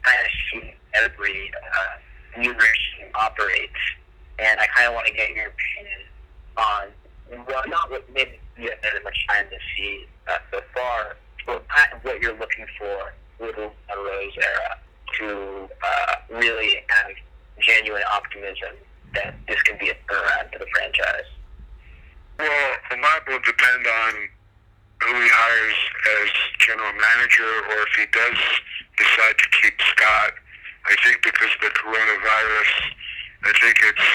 [0.03, 3.81] kind of seen every uh, new regime operates,
[4.39, 6.01] and I kind of want to get your opinion
[6.57, 11.17] on, well, not what maybe you haven't had much time to see uh, so far,
[11.47, 11.65] but
[12.03, 14.79] what you're looking for with the Rose era
[15.19, 17.13] to uh, really have
[17.61, 18.77] genuine optimism
[19.15, 21.29] that this can be a turnaround for the franchise.
[22.39, 24.13] Well, a lot will depend on
[25.03, 25.81] who he hires
[26.23, 28.39] as general manager, or if he does
[28.97, 30.33] decide to keep Scott.
[30.87, 32.71] I think because of the coronavirus,
[33.45, 34.11] I think it's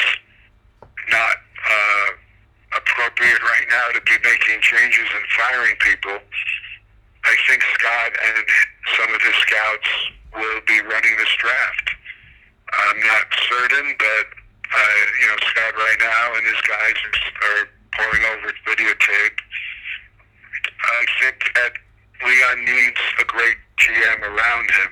[1.11, 2.09] not uh,
[2.75, 6.17] appropriate right now to be making changes and firing people.
[7.23, 8.45] I think Scott and
[8.95, 9.91] some of his scouts
[10.35, 11.87] will be running this draft.
[12.67, 14.27] I'm not certain, but
[14.67, 17.63] uh, you know Scott right now and his guys are
[17.95, 19.39] pouring over videotape.
[20.83, 21.73] I think that
[22.23, 24.91] Leon needs a great GM around him.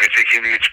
[0.00, 0.68] I think he needs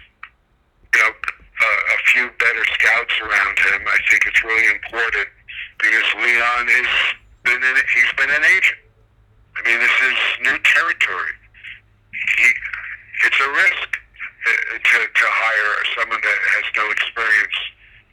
[0.96, 1.14] you know
[1.62, 3.82] a, a few better scouts around him.
[3.88, 5.30] I think it's really important
[5.80, 6.92] because Leon is
[7.44, 8.82] been an, he's been an agent.
[9.58, 11.36] I mean, this is new territory.
[12.38, 12.48] He,
[13.26, 17.58] it's a risk uh, to, to hire someone that has no experience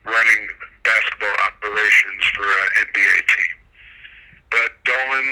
[0.05, 0.43] running
[0.85, 3.57] basketball operations for an NBA team.
[4.51, 5.29] But Dolan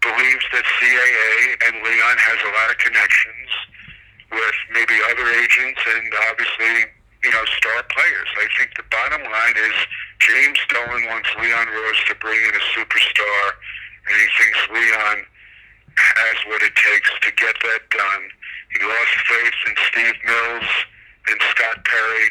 [0.00, 3.50] believes that CAA and Leon has a lot of connections
[4.30, 6.90] with maybe other agents and obviously,
[7.22, 8.30] you know, star players.
[8.36, 9.76] I think the bottom line is
[10.20, 13.44] James Dolan wants Leon Rose to bring in a superstar,
[14.08, 15.18] and he thinks Leon
[15.96, 18.24] has what it takes to get that done.
[18.74, 20.70] He lost faith in Steve Mills
[21.30, 22.26] and Scott Perry.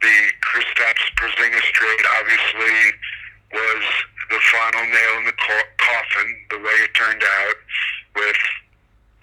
[0.00, 2.78] The Kristaps Porzingis trade obviously
[3.52, 3.84] was
[4.30, 7.56] the final nail in the co- coffin, the way it turned out,
[8.16, 8.42] with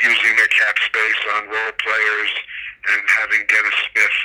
[0.03, 2.31] using their cap space on role players
[2.93, 4.17] and having Dennis Smith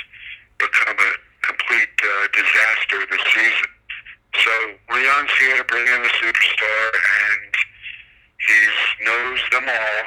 [0.59, 1.11] become a
[1.43, 3.71] complete uh, disaster this season.
[4.41, 4.53] So
[4.93, 7.53] Leon's here to bring in a superstar, and
[8.41, 10.01] he knows them all,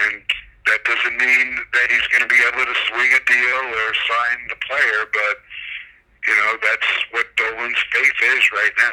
[0.00, 0.22] and
[0.66, 4.38] that doesn't mean that he's going to be able to swing a deal or sign
[4.48, 5.36] the player, but
[6.28, 8.92] you know that's what Dolan's faith is right now.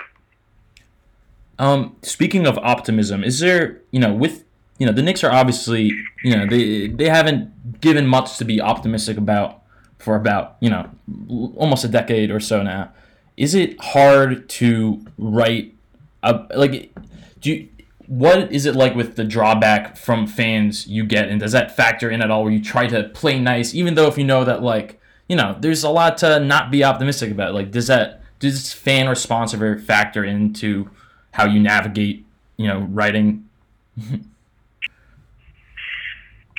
[1.60, 4.46] Um, speaking of optimism, is there you know with
[4.78, 5.92] you know the Knicks are obviously
[6.24, 9.62] you know they they haven't given much to be optimistic about
[9.98, 10.90] for about you know
[11.56, 12.92] almost a decade or so now.
[13.36, 15.76] Is it hard to write
[16.24, 16.94] a, like
[17.40, 17.70] do you,
[18.08, 21.28] what is it like with the drawback from fans you get?
[21.28, 24.08] And does that factor in at all where you try to play nice even though
[24.08, 27.54] if you know that like you know there's a lot to not be optimistic about?
[27.54, 30.90] Like does that does fan response ever factor into
[31.32, 32.26] how you navigate
[32.58, 33.48] you know writing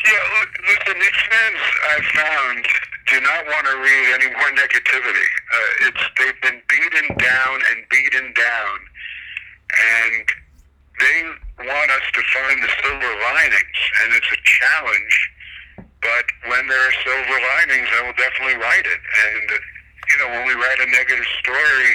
[0.08, 2.64] Yeah, look, the Knicks fans I've found
[3.12, 5.28] do not want to read any more negativity.
[5.52, 8.76] Uh, it's they've been beaten down and beaten down,
[9.68, 10.24] and
[10.96, 11.18] they
[11.60, 15.14] want us to find the silver linings, and it's a challenge.
[15.76, 19.02] But when there are silver linings, I will definitely write it.
[19.04, 19.60] And
[20.08, 21.90] you know, when we write a negative story,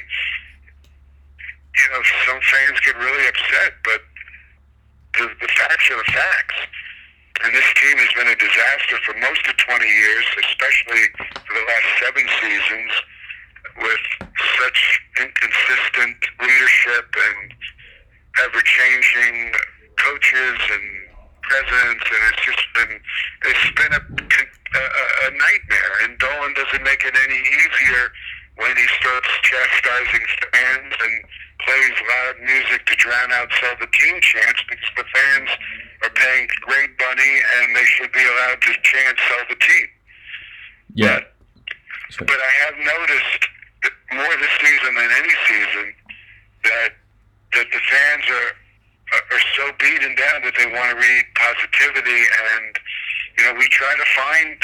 [1.82, 4.06] you know, some fans get really upset, but
[5.18, 6.62] the, the facts are the facts.
[7.42, 11.66] And this team has been a disaster for most of 20 years, especially for the
[11.66, 12.92] last seven seasons,
[13.82, 14.06] with
[14.62, 14.80] such
[15.18, 17.54] inconsistent leadership and
[18.46, 19.52] ever-changing
[19.98, 20.86] coaches and
[21.42, 22.94] presidents, and it's just been
[23.50, 24.84] it's been a, a,
[25.26, 25.94] a nightmare.
[26.06, 28.14] And Dolan doesn't make it any easier
[28.56, 31.16] when he starts chastising fans and
[31.66, 35.50] plays loud music to drown out sell the team chants because the fans
[36.04, 39.88] are paying great money and they should be allowed to chant sell the team.
[40.96, 41.20] yeah.
[42.20, 43.42] But, but I have noticed
[44.14, 45.94] more this season than any season
[46.64, 46.90] that
[47.54, 48.52] that the fans are
[49.14, 52.22] are- are so beaten down that they want to read positivity.
[52.54, 52.80] And
[53.38, 54.58] you know we try to find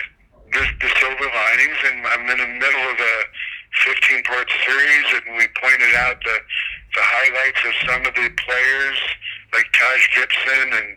[0.54, 3.16] the, the silver linings and I'm in the middle of a
[3.86, 6.38] 15 part series and we pointed out the
[6.96, 9.00] the highlights of some of the players
[9.54, 10.90] like Taj Gibson and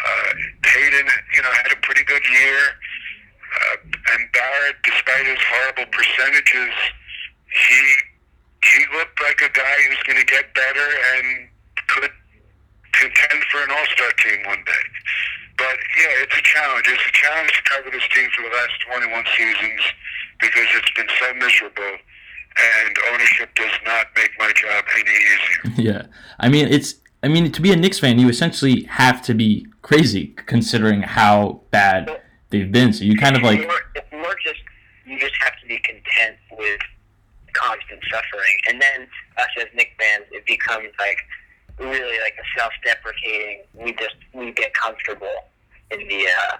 [0.00, 0.30] uh,
[0.64, 2.60] Hayden you know had a pretty good year
[3.44, 3.76] uh,
[4.16, 6.72] and Barrett despite his horrible percentages
[7.52, 7.80] he
[8.64, 11.48] he looked like a guy who's going to get better and
[11.86, 12.10] could
[12.92, 14.84] contend for an all-star team one day.
[15.56, 16.86] But yeah, it's a challenge.
[16.86, 19.82] It's a challenge to cover this team for the last 21 seasons
[20.40, 21.98] because it's been so miserable,
[22.84, 25.82] and ownership does not make my job any easier.
[25.92, 26.06] yeah
[26.40, 29.66] i mean it's i mean to be a Knicks fan you essentially have to be
[29.82, 32.20] crazy considering how bad
[32.50, 34.60] they've been so you kind of like it's more, it's more just
[35.06, 36.80] you just have to be content with
[37.58, 41.18] constant suffering, and then us as Nick fans, it becomes like
[41.78, 43.62] really like a self-deprecating.
[43.74, 45.48] We just we get comfortable
[45.90, 46.56] in the uh,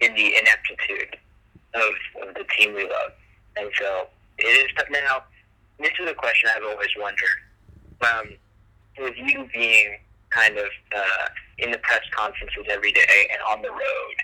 [0.00, 1.16] in the ineptitude
[1.74, 3.12] of, of the team we love,
[3.56, 4.06] and so
[4.38, 4.66] it is.
[4.90, 5.24] Now,
[5.78, 7.38] this is a question I've always wondered.
[8.02, 8.36] Um,
[8.98, 9.98] with you being
[10.30, 11.26] kind of uh,
[11.58, 14.16] in the press conferences every day and on the road,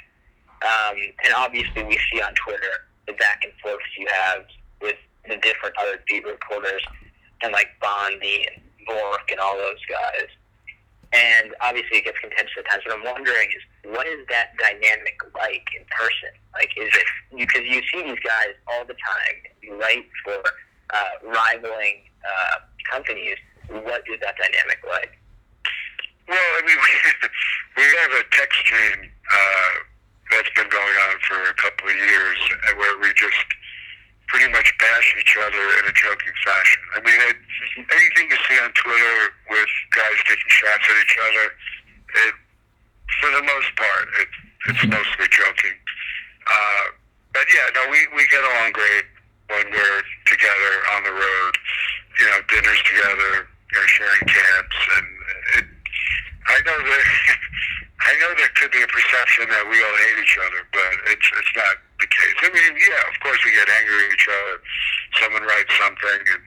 [0.63, 4.45] um, and obviously we see on Twitter the back and forths you have
[4.81, 4.97] with
[5.29, 6.83] the different other beat reporters
[7.43, 10.29] and like Bondy and Bork and all those guys.
[11.17, 12.85] And obviously, it gets contentious at times.
[12.85, 16.37] What I'm wondering is, what is that dynamic like in person?
[16.53, 20.37] Like, is it because you see these guys all the time, write for
[20.93, 23.41] uh, rivaling uh, companies?
[23.69, 25.17] What is that dynamic like?
[26.29, 26.93] Well, I mean, we,
[27.81, 29.73] we have a text chain uh,
[30.31, 32.39] that's been going on for a couple of years
[32.77, 33.47] where we just
[34.29, 36.83] pretty much bash each other in a joking fashion.
[36.97, 37.37] I mean, it,
[37.79, 39.17] anything you see on Twitter
[39.51, 41.47] with guys taking shots at each other,
[42.27, 42.35] it,
[43.23, 44.29] for the most part, it,
[44.73, 45.77] it's mostly joking.
[46.47, 46.85] Uh,
[47.33, 49.07] but yeah, no, we, we get along great
[49.51, 51.55] when we're together on the road,
[52.19, 55.07] you know, dinners together, you know, sharing camps, and
[55.59, 55.67] it,
[56.47, 57.05] I know that
[58.07, 61.27] I know there could be a perception that we all hate each other, but it's
[61.27, 62.39] it's not the case.
[62.43, 63.67] I mean, yeah, of course we get
[65.20, 66.44] Someone writes something and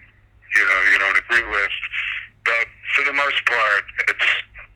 [0.56, 1.76] you know you don't agree with,
[2.46, 4.30] but for the most part, it's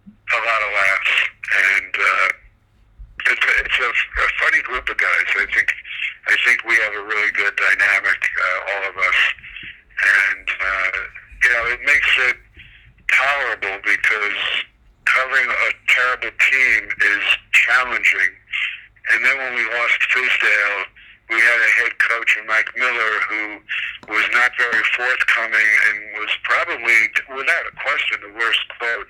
[0.08, 1.13] a lot of laughs
[1.54, 2.30] and uh,
[3.30, 5.28] it's a, it's a, a funny group of guys.
[5.38, 5.69] I think
[6.28, 9.19] I think we have a really good dynamic, uh, all of us,
[10.02, 10.97] and uh,
[11.43, 12.38] you know it makes it
[13.12, 14.39] tolerable because
[15.06, 18.34] covering a terrible team is challenging.
[19.12, 20.88] And then when we lost Fizdale,
[21.30, 23.43] we had a head coach in Mike Miller who
[24.10, 26.97] was not very forthcoming and was probably,
[27.36, 29.08] without a question, the worst quote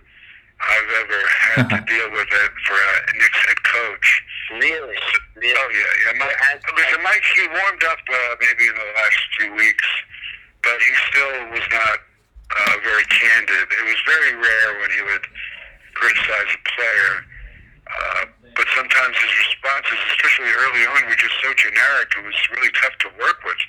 [0.63, 4.07] I've ever had to deal with it for a Knicks head coach.
[4.51, 4.95] Really?
[5.35, 5.53] really?
[5.57, 6.19] Oh yeah, yeah.
[6.19, 6.39] Mike,
[6.77, 9.87] listen, Mike, he warmed up uh, maybe in the last few weeks,
[10.63, 13.67] but he still was not uh, very candid.
[13.67, 15.25] It was very rare when he would
[15.93, 17.11] criticize a player.
[17.83, 18.23] Uh,
[18.55, 22.07] but sometimes his responses, especially early on, were just so generic.
[22.15, 23.61] It was really tough to work with.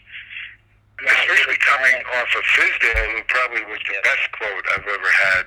[1.04, 5.46] Especially coming off of Fizdale, who probably was the best quote I've ever had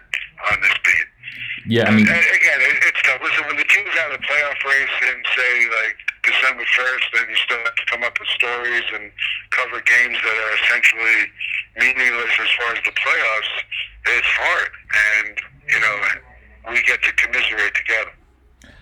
[0.51, 1.07] on this beat.
[1.77, 3.21] Yeah, I mean, And again, it, it's tough.
[3.21, 7.25] Listen, when the team's out of the playoff race in, say, like December 1st, then
[7.29, 9.11] you still have to come up with stories and
[9.53, 11.19] cover games that are essentially
[11.77, 13.53] meaningless as far as the playoffs.
[14.17, 14.71] It's hard.
[15.21, 15.37] And,
[15.69, 15.95] you know,
[16.73, 18.11] we get to commiserate together.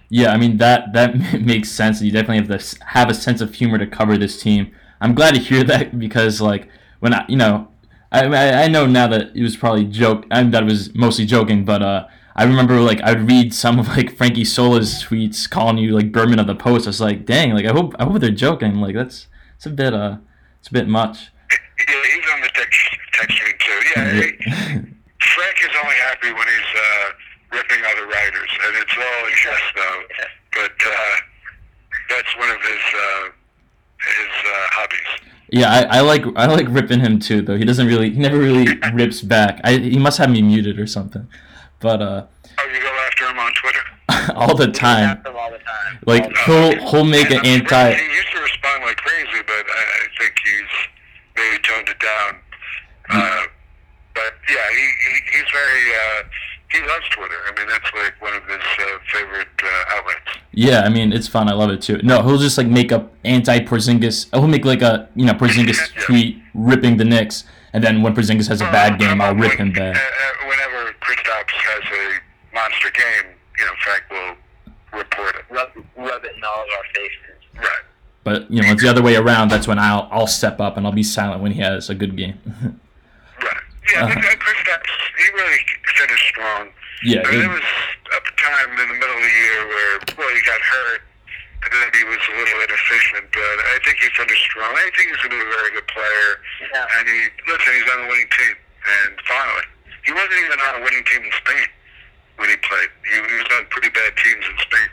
[0.09, 2.01] yeah, I mean that that makes sense.
[2.01, 4.71] You definitely have to have a sense of humor to cover this team.
[5.01, 7.67] I'm glad to hear that because like when I, you know,
[8.11, 10.25] I I know now that it was probably joke.
[10.31, 13.79] I that it was mostly joking, but uh, I remember like I would read some
[13.79, 16.85] of like Frank Isola's tweets calling you like Berman of the Post.
[16.85, 18.75] I was like, dang, like I hope I hope they're joking.
[18.75, 20.17] Like that's it's a bit uh
[20.59, 21.29] it's a bit much.
[21.87, 22.79] Yeah, he's on the text,
[23.13, 23.79] text chain, too.
[23.95, 29.27] Yeah, he- Frank is only happy when he's uh, ripping other writers, and it's all
[29.27, 30.01] in jest, though.
[30.53, 31.15] But uh,
[32.09, 33.23] that's one of his uh,
[33.99, 35.31] his uh, hobbies.
[35.51, 37.57] Yeah, I, I like I like ripping him too though.
[37.57, 39.59] He doesn't really he never really rips back.
[39.63, 41.27] I he must have me muted or something.
[41.79, 42.25] But uh
[42.57, 44.33] Oh, you go after him on Twitter?
[44.35, 45.21] all the time.
[45.25, 45.99] all the time.
[46.05, 46.31] Like All
[46.71, 50.71] he'll he'll make an anti He used to respond like crazy, but I, think he's
[51.35, 52.35] maybe toned it down.
[53.09, 53.43] Uh,
[54.13, 56.23] but yeah, he, he he's very uh,
[56.71, 57.35] he loves Twitter.
[57.47, 60.39] I mean, that's like one of his uh, favorite uh, outlets.
[60.53, 61.49] Yeah, I mean it's fun.
[61.49, 61.99] I love it too.
[62.03, 64.27] No, he'll just like make up anti Porzingis.
[64.33, 68.47] He'll make like a you know Porzingis tweet ripping the Knicks, and then when Porzingis
[68.47, 69.95] has a bad game, I'll rip him Uh, back.
[69.97, 70.74] uh, whenever
[71.79, 75.45] Kristaps has a monster game, you know, Frank will report it.
[75.49, 77.43] Rub, rub it in all of our faces.
[77.57, 77.83] Right.
[78.23, 79.49] But you know, it's the other way around.
[79.51, 82.15] That's when I'll I'll step up and I'll be silent when he has a good
[82.17, 82.39] game.
[83.43, 83.61] Right.
[83.93, 84.15] Yeah, Uh-huh.
[84.17, 85.59] uh Kristaps, he really
[85.99, 86.69] finished strong.
[87.03, 87.69] yeah, I mean, it- there was
[88.15, 91.01] a time in the middle of the year where, well, he got hurt,
[91.67, 94.71] and then he was a little inefficient, but I think he finished strong.
[94.73, 96.29] I think he's going to be a very good player.
[96.73, 96.87] Yeah.
[96.97, 97.19] And he,
[97.51, 98.55] listen, he's on a winning team.
[98.87, 99.67] And finally,
[100.05, 101.67] he wasn't even on a winning team in Spain
[102.37, 102.89] when he played.
[103.09, 104.89] He, he was on pretty bad teams in Spain.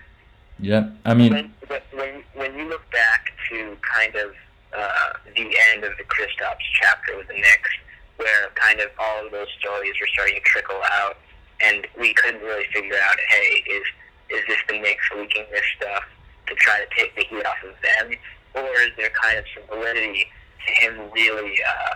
[0.61, 0.91] yeah.
[1.05, 4.35] I mean, When, when, when you look back to kind of
[4.77, 7.71] uh, the end of the Kristaps chapter with the Knicks,
[8.17, 11.17] where kind of all of those stories were starting to trickle out,
[11.61, 13.85] and we couldn't really figure out, hey, is
[14.31, 16.05] is this the Knicks leaking this stuff
[16.47, 18.17] to try to take the heat off of them,
[18.55, 20.27] or is there kind of some validity
[20.67, 21.95] to him really, uh,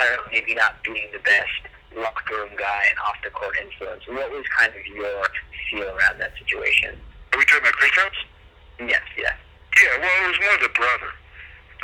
[0.00, 1.60] I know, maybe not being the best
[1.92, 4.06] locker room guy and off the court influence?
[4.08, 5.28] What was kind of your
[5.68, 6.96] feel around that situation?
[7.32, 8.20] Are we talking about Kristaps?
[8.80, 9.36] Yes, yes.
[9.76, 11.12] Yeah, well, it was more the brother.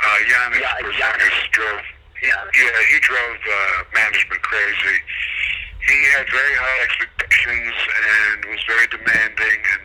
[0.01, 1.85] Uh, Janis Yeah, Porzingis drove
[2.21, 2.41] Yeah.
[2.57, 4.97] Yeah, he drove uh, management crazy.
[5.85, 9.83] He had very high expectations and was very demanding, and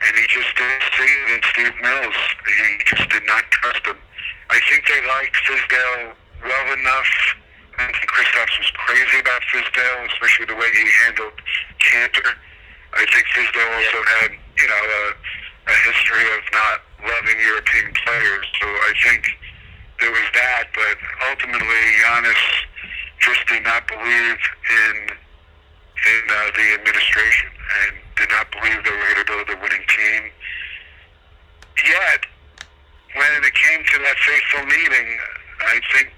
[0.00, 2.20] and he just didn't see it in Steve Mills.
[2.46, 3.98] He just did not trust him.
[4.48, 7.36] I think they liked Fizdale well enough
[7.80, 11.32] I think Kristaps was crazy about Fizdale, especially the way he handled
[11.80, 12.36] Kanter.
[12.92, 15.04] I think Fizdale also had, you know, a,
[15.72, 18.46] a history of not loving European players.
[18.60, 19.32] So I think
[20.00, 20.96] there was that, but
[21.32, 22.42] ultimately Janis
[23.20, 24.96] just did not believe in
[26.00, 27.48] in uh, the administration
[27.84, 30.32] and did not believe they were going to build a winning team.
[31.84, 32.24] Yet,
[33.12, 35.18] when it came to that fateful meeting,
[35.60, 36.08] I think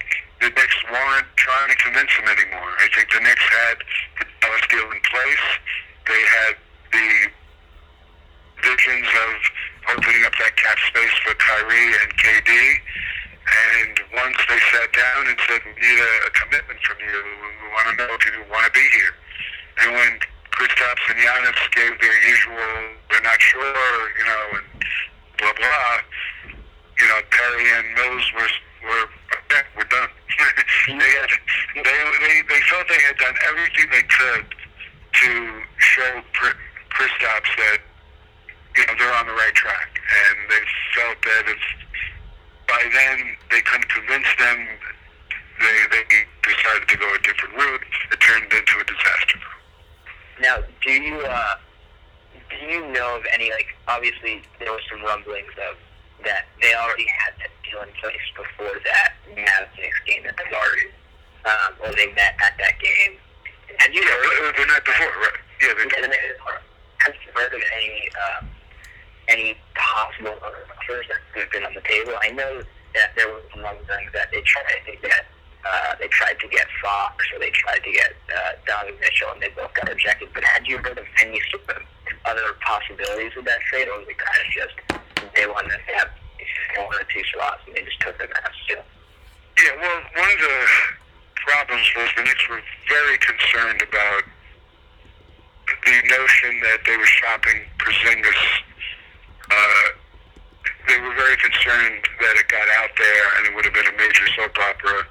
[0.43, 2.75] the Knicks weren't trying to convince him anymore.
[2.83, 3.79] I think the Knicks had
[4.19, 5.47] the Dallas deal in place.
[6.11, 6.55] They had
[6.91, 7.11] the
[8.67, 9.31] visions of
[9.95, 12.51] opening up that cap space for Kyrie and KD.
[12.51, 17.67] And once they sat down and said, we need a, a commitment from you, we
[17.79, 19.15] want to know if you want to be here.
[19.83, 20.13] And when
[20.59, 24.67] Kristaps and Janis gave their usual, we're not sure, you know, and
[25.39, 25.95] blah, blah,
[26.99, 28.51] you know, Perry and Mills were,
[28.91, 29.07] were
[29.53, 30.09] okay, we're done.
[30.89, 31.31] they, had,
[31.77, 36.23] they, they, they felt they had done everything they could to show
[36.91, 37.79] Kristaps that,
[38.77, 40.01] you know, they're on the right track.
[40.01, 40.65] And they
[40.97, 41.59] felt that if
[42.69, 44.67] by then they couldn't convince them.
[45.61, 46.05] They, they
[46.43, 47.83] decided to go a different route.
[48.11, 49.39] It turned into a disaster.
[50.41, 51.55] Now, do you uh,
[52.51, 53.67] do you know of any like?
[53.87, 55.77] Obviously, there were some rumblings of
[56.25, 60.91] that they already had that deal in place before that Mavs Knicks game that started,
[61.45, 63.19] um, or they met at that game.
[63.81, 65.41] And you know, yeah, the night before, right?
[65.61, 66.61] Yeah, they the night before.
[67.07, 68.09] Have you heard of any?
[68.15, 68.49] Um,
[69.29, 72.13] any possible offers that could have been on the table.
[72.21, 72.63] I know
[72.95, 75.25] that there was some other things that they tried to get.
[75.63, 79.41] Uh, they tried to get Fox or they tried to get uh, Donovan Mitchell, and
[79.41, 80.29] they both got rejected.
[80.35, 81.83] But had you heard of any sort of
[82.27, 84.75] other possibilities with that trade, or was it kind of just
[85.35, 86.11] they wanted to have
[86.77, 88.81] one or two slots and they just took them as two?
[89.63, 90.59] Yeah, well, one of the
[91.37, 94.23] problems was the Knicks were very concerned about
[95.85, 98.63] the notion that they were shopping Porzingis
[99.51, 99.89] uh,
[100.89, 103.97] they were very concerned that it got out there and it would have been a
[103.97, 105.07] major soap opera.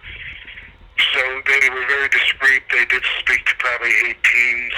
[1.13, 2.63] So they were very discreet.
[2.71, 4.75] They did speak to probably eight teams,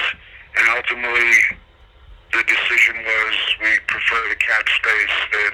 [0.58, 1.34] and ultimately
[2.34, 5.54] the decision was we prefer the cap space than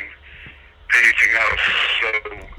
[0.95, 1.65] anything else.
[1.99, 2.07] So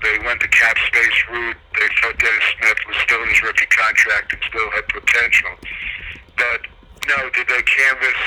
[0.04, 1.56] they went the cap space route.
[1.80, 5.52] They thought Dennis Smith was still in his rookie contract and still had potential.
[6.36, 6.60] But
[7.08, 8.20] no, did they canvas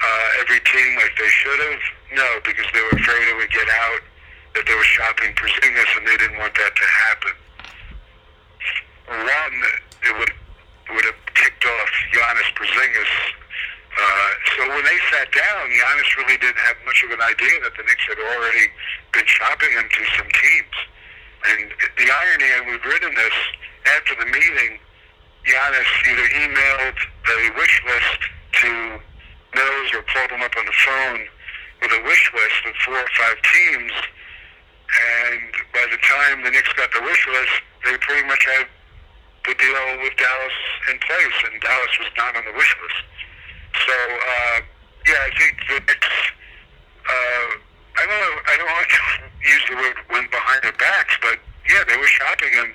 [0.00, 1.82] uh, every team like they should have?
[2.16, 4.00] No, because they were afraid it would get out
[4.56, 7.34] that they were shopping Porzingis, and they didn't want that to happen.
[9.12, 9.56] One,
[10.08, 10.32] it would
[10.94, 13.12] would have kicked off Janis Porzingis.
[13.96, 17.72] Uh, so when they sat down, Janis really didn't have much of an idea that
[17.80, 18.68] the Knicks had already
[19.12, 20.76] been shopping him to some teams.
[21.48, 23.36] And the irony, and we've written this
[23.96, 24.76] after the meeting,
[25.48, 28.20] Janis either emailed a wish list
[28.60, 29.00] to
[29.54, 31.20] Mills or called him up on the phone
[31.80, 33.92] with a wish list of four or five teams.
[35.32, 38.66] And by the time the Knicks got the wish list, they pretty much had
[39.46, 40.58] the deal with Dallas
[40.90, 43.00] in place, and Dallas was not on the wish list.
[43.86, 44.60] So, uh,
[45.06, 46.08] yeah, I think the Knicks.
[47.06, 47.48] Uh,
[47.98, 48.36] I don't know.
[48.48, 52.06] I don't want to use the word "went behind their backs," but yeah, they were
[52.06, 52.72] shopping him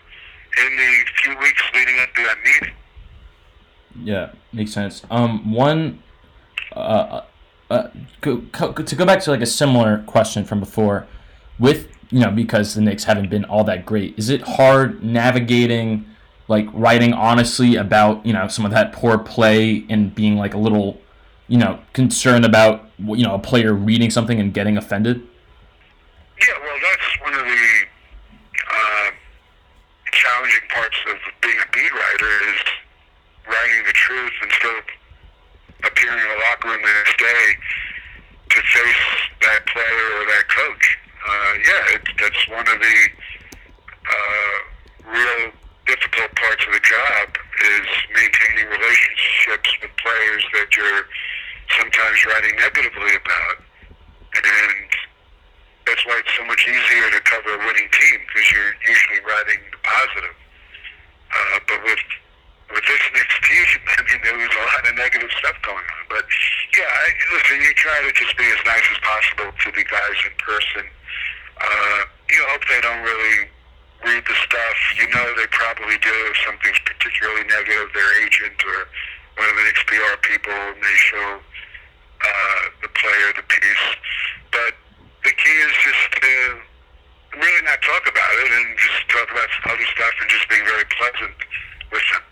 [0.66, 2.76] in the few weeks leading up to that meeting.
[4.04, 5.04] Yeah, makes sense.
[5.10, 6.02] Um, one
[6.74, 7.22] uh,
[7.70, 7.88] uh,
[8.22, 11.08] to go back to like a similar question from before,
[11.60, 16.06] with you know because the Knicks haven't been all that great, is it hard navigating
[16.52, 20.58] like writing honestly about you know some of that poor play and being like a
[20.58, 21.00] little
[21.48, 25.26] you know concerned about you know a player reading something and getting offended?
[26.46, 27.66] Yeah, well, that's one of the
[28.68, 29.08] uh,
[30.12, 32.62] challenging parts of being a beat writer is
[33.48, 34.80] writing the truth and still
[35.88, 37.46] appearing in the locker room the next day
[38.50, 39.08] to face
[39.42, 40.98] that player or that coach.
[41.26, 42.98] Uh, yeah, it, that's one of the
[44.12, 45.52] uh, real
[45.88, 51.06] difficult parts of the job is maintaining relationships with players that you're
[51.80, 53.58] sometimes writing negatively about.
[54.32, 54.90] And
[55.86, 59.60] that's why it's so much easier to cover a winning team because you're usually writing
[59.72, 60.38] the positive.
[61.32, 62.04] Uh, but with
[62.72, 63.68] with this Knicks team,
[64.00, 66.04] I mean, there was a lot of negative stuff going on.
[66.08, 66.24] But
[66.78, 70.18] yeah, I, listen, you try to just be as nice as possible to the guys
[70.24, 70.88] in person.
[71.60, 72.02] Uh,
[72.32, 73.52] you hope they don't really
[74.06, 74.78] read the stuff.
[74.98, 77.90] You know they probably do if something's particularly negative.
[77.94, 78.88] Their agent or
[79.38, 81.40] one of the Knicks PR people may show
[82.22, 83.88] uh, the player the piece.
[84.52, 84.74] But
[85.24, 86.34] the key is just to
[87.40, 90.86] really not talk about it and just talk about other stuff and just being very
[90.98, 91.36] pleasant
[91.92, 92.24] with them.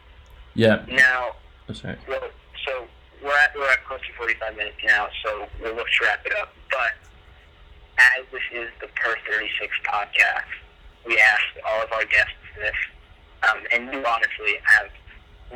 [0.56, 0.84] Yeah.
[0.90, 1.36] Now,
[1.68, 1.98] That's right.
[2.08, 2.30] well,
[2.66, 2.86] so
[3.24, 6.34] we're at we're at close to 45 minutes now, so we'll look to wrap it
[6.36, 6.54] up.
[6.70, 6.94] But
[7.98, 10.52] as this is the Per 36 podcast,
[11.06, 12.76] we asked all of our guests this,
[13.50, 14.90] um, and you honestly have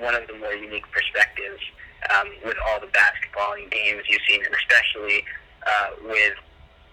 [0.02, 1.62] one of the more unique perspectives
[2.10, 5.24] um, with all the basketball and games you've seen, and especially
[5.68, 6.36] uh, with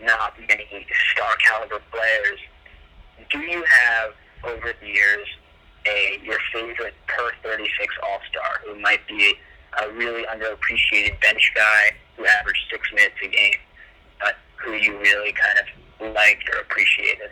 [0.02, 2.38] not many star caliber players.
[3.30, 5.26] Do you have over the years
[5.86, 9.34] a your favorite per 36 All Star who might be
[9.80, 13.54] a really underappreciated bench guy who averaged six minutes a game,
[14.20, 17.30] but who you really kind of liked or appreciated?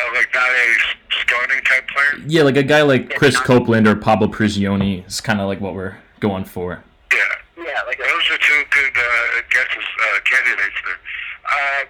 [0.00, 0.74] Uh, like not a
[1.22, 2.24] starting type player.
[2.26, 5.74] Yeah, like a guy like Chris Copeland or Pablo Prigioni is kind of like what
[5.74, 6.82] we're going for.
[7.12, 7.64] Yeah.
[7.64, 11.00] Yeah, like Those are two good uh, guesses, uh, candidates there.
[11.44, 11.84] Uh,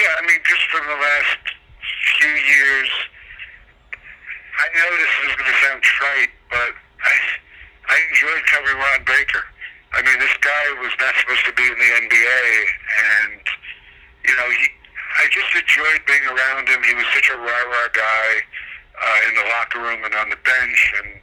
[0.00, 1.42] yeah, I mean, just from the last
[2.18, 2.88] few years,
[4.56, 6.72] I know this is going to sound trite, but
[7.02, 7.14] I,
[7.90, 9.44] I enjoyed covering Ron Baker.
[9.92, 12.42] I mean, this guy was not supposed to be in the NBA,
[12.96, 13.42] and
[14.24, 14.66] you know, he,
[15.18, 16.80] I just enjoyed being around him.
[16.82, 18.28] He was such a rah rah guy
[18.96, 21.20] uh, in the locker room and on the bench, and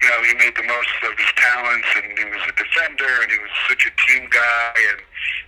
[0.00, 3.28] you know, he made the most of his talents, and he was a defender, and
[3.28, 5.00] he was such a team guy, and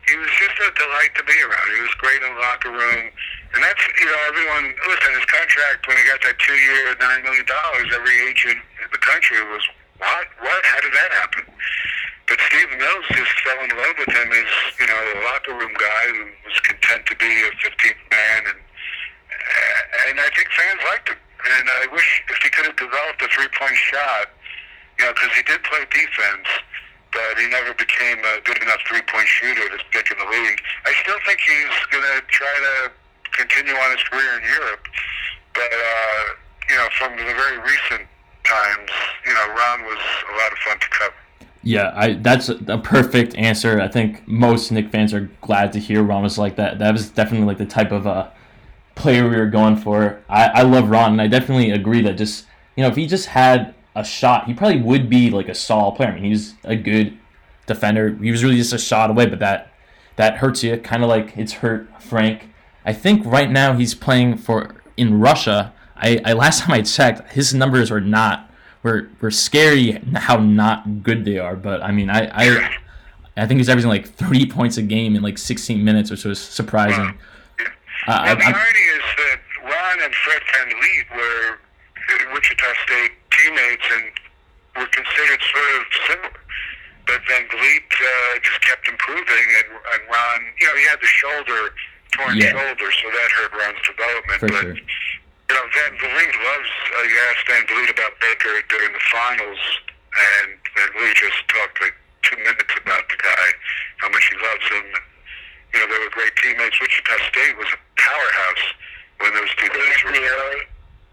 [0.09, 1.67] he was just a delight to be around.
[1.73, 3.09] He was great in the locker room,
[3.57, 4.77] and that's you know, everyone.
[4.89, 9.01] Listen, his contract when he got that two-year, nine million dollars, every agent in the
[9.01, 9.65] country was
[9.97, 10.27] what?
[10.45, 10.61] What?
[10.69, 11.45] How did that happen?
[12.29, 15.75] But Steve Mills just fell in love with him as you know a locker room
[15.75, 18.61] guy who was content to be a 15th man, and
[20.09, 21.21] and I think fans liked him.
[21.43, 24.31] And I wish if he could have developed a three-point shot,
[24.99, 26.47] you know, because he did play defense,
[27.11, 30.61] but he never became a good enough three-point shooter to stick in the league.
[30.87, 32.75] I still think he's going to try to
[33.35, 34.87] continue on his career in Europe,
[35.55, 36.25] but uh,
[36.71, 38.07] you know, from the very recent
[38.45, 38.91] times,
[39.27, 41.23] you know, Ron was a lot of fun to cover.
[41.63, 43.81] Yeah, I that's a perfect answer.
[43.81, 46.79] I think most Knicks fans are glad to hear Ron was like that.
[46.81, 48.31] That was definitely like the type of uh,
[48.97, 50.21] player we were going for.
[50.29, 52.47] I, I love Ron, and I definitely agree that just
[52.77, 55.97] you know if he just had a shot, he probably would be like a solid
[55.97, 56.11] player.
[56.11, 57.17] I mean, he's a good
[57.67, 58.15] defender.
[58.17, 59.73] He was really just a shot away, but that
[60.17, 62.49] that hurts you, kind of like it's hurt Frank.
[62.85, 65.73] I think right now he's playing for in Russia.
[65.97, 68.51] I, I last time I checked, his numbers are not
[68.83, 71.57] were were scary how not good they are.
[71.57, 72.71] But I mean, I I,
[73.37, 76.41] I think he's averaging like 30 points a game in like 16 minutes, which was
[76.41, 77.19] surprising.
[78.07, 81.59] Uh, I, Now, the I, irony is that Ron and Fred VanVleet were
[82.11, 84.05] uh, Wichita State teammates and
[84.77, 86.39] were considered sort of similar.
[87.07, 91.75] But VanVleet uh, just kept improving, and, and Ron, you know, he had the shoulder,
[92.13, 92.51] torn Yeah.
[92.53, 94.39] shoulder, so that hurt Ron's development.
[94.41, 94.77] For but, sure.
[95.53, 99.61] You know, VanVleet loves, uh, you asked VanVleet about Baker during the finals,
[100.17, 101.93] and VanVleet just talked like
[102.25, 103.47] two minutes about the guy,
[104.01, 104.87] how much he loves him.
[105.77, 106.81] You know, they were great teammates.
[106.81, 108.65] Wichita State was a powerhouse
[109.21, 110.17] when those two guys were.
[110.17, 110.65] Anthony Early.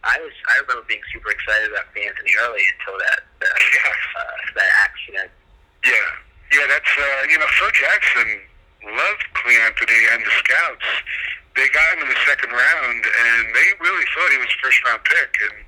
[0.07, 3.91] I was I remember being super excited about Anthony Early until that that, Yeah.
[4.23, 5.31] uh, that accident.
[5.83, 6.07] Yeah,
[6.55, 8.39] yeah, that's uh, you know, Phil Jackson
[8.87, 10.87] loved Cleanthony and the scouts.
[11.59, 14.79] They got him in the second round, and they really thought he was a first
[14.87, 15.31] round pick.
[15.51, 15.59] And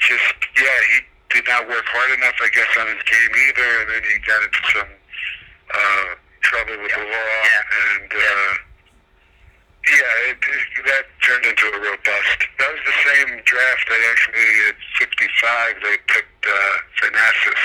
[0.00, 0.98] just yeah, he
[1.36, 3.68] did not work hard enough, I guess, on his game either.
[3.84, 4.90] And then he got into some
[5.76, 6.08] uh,
[6.40, 7.36] trouble with the law,
[8.00, 8.52] and uh,
[9.92, 12.40] yeah, it, it, that turned into a real bust.
[12.56, 17.62] That was the same draft that actually at 65 they picked uh, Thanasis,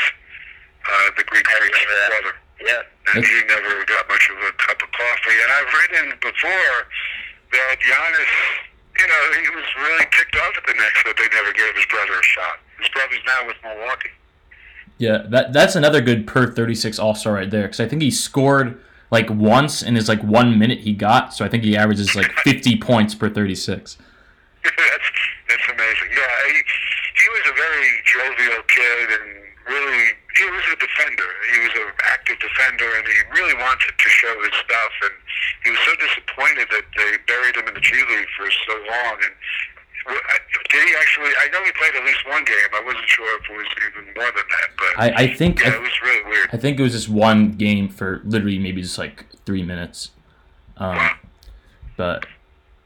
[0.83, 1.79] uh, the Greek freak's
[2.11, 2.83] brother Yeah.
[3.15, 5.37] and he never got much of a cup of coffee.
[5.39, 6.75] And I've written before
[7.51, 8.33] that Giannis,
[8.99, 11.85] you know, he was really ticked off at the Knicks that they never gave his
[11.85, 12.59] brother a shot.
[12.79, 14.09] His brother's now with Milwaukee.
[14.97, 18.11] Yeah, that that's another good per 36 All Star right there because I think he
[18.11, 18.81] scored
[19.11, 22.31] like once in his like one minute he got, so I think he averages like
[22.43, 23.97] 50 points per 36.
[24.63, 24.75] that's
[25.47, 26.09] that's amazing.
[26.11, 26.53] Yeah, he
[27.15, 29.29] he was a very jovial kid and
[29.67, 30.03] really
[30.35, 31.29] he was a defender.
[31.53, 35.15] He was an active defender and he really wanted to show his stuff and
[35.63, 39.15] he was so disappointed that they buried him in the G League for so long
[39.23, 39.33] and
[40.09, 42.71] did he actually I know he played at least one game.
[42.73, 45.69] I wasn't sure if it was even more than that, but I, I think yeah,
[45.69, 46.49] I, it was really weird.
[46.53, 50.11] I think it was just one game for literally maybe just like three minutes.
[50.77, 51.09] Um,
[51.97, 52.25] but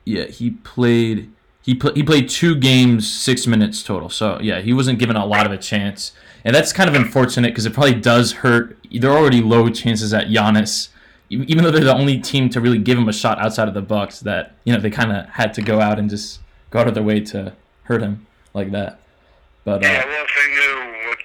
[0.06, 1.32] yeah, he played
[1.64, 4.10] he pl- he played two games, six minutes total.
[4.10, 6.12] So yeah, he wasn't given a lot of a chance,
[6.44, 8.78] and that's kind of unfortunate because it probably does hurt.
[8.92, 10.90] They're already low chances at Giannis,
[11.30, 13.82] even though they're the only team to really give him a shot outside of the
[13.82, 14.20] Bucks.
[14.20, 16.40] That you know they kind of had to go out and just
[16.70, 19.00] go out of their way to hurt him like that.
[19.64, 20.76] But uh, Yeah, well, if they knew
[21.08, 21.20] what,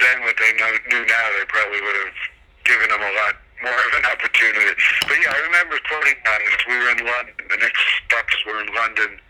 [0.00, 2.16] then what they know, knew now, they probably would have
[2.64, 4.72] given him a lot more of an opportunity.
[5.04, 6.60] But yeah, I remember quoting Giannis.
[6.68, 7.34] We were in London.
[7.48, 9.20] The Knicks Bucks were in London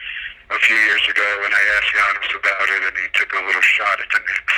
[0.51, 3.67] a few years ago, and I asked Giannis about it, and he took a little
[3.67, 4.57] shot at the Knicks.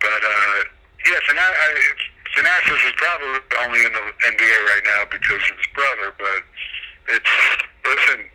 [0.00, 0.58] But uh,
[1.06, 1.68] yes, and I, I,
[2.36, 6.14] Thanasis is probably only in the NBA right now because of his brother.
[6.18, 6.42] But
[7.14, 7.34] it's
[7.84, 8.30] listen.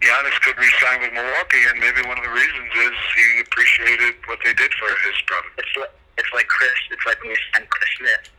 [0.00, 4.40] Giannis could re-sign with Milwaukee, and maybe one of the reasons is he appreciated what
[4.40, 5.52] they did for his brother.
[5.60, 6.72] It's like it's like Chris.
[6.90, 8.32] It's like when you signed Chris Smith.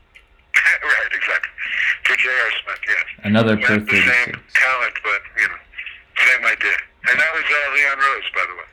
[0.83, 1.51] right, exactly.
[2.03, 2.51] For J.R.
[2.63, 3.05] Smith, yes.
[3.23, 5.61] another Not the same talent, but, you know,
[6.17, 6.77] same idea.
[7.09, 8.69] And that was uh, Leon Rose, by the way.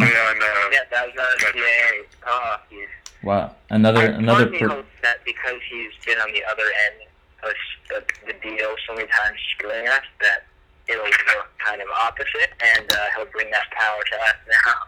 [0.06, 1.58] Leon, uh, Yeah, that was not a Gotcha.
[1.58, 2.04] CAA.
[2.26, 2.88] Oh, he's.
[3.26, 4.46] Wow, another I another.
[4.46, 7.10] partly Per- hope that because he's been on the other end
[7.42, 7.54] of
[7.90, 7.98] the,
[8.30, 10.46] the deal so many times screwing us that
[10.86, 14.78] it'll work kind of opposite and uh, he'll bring that power to us now.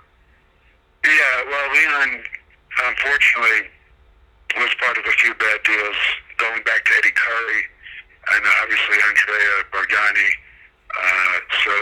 [1.02, 2.22] yeah, well, Leon,
[2.86, 3.66] unfortunately,
[4.54, 5.98] was part of a few bad deals
[6.38, 7.60] going back to Eddie Curry
[8.38, 10.30] and obviously Andrea Bargnani.
[10.94, 11.36] Uh,
[11.66, 11.74] so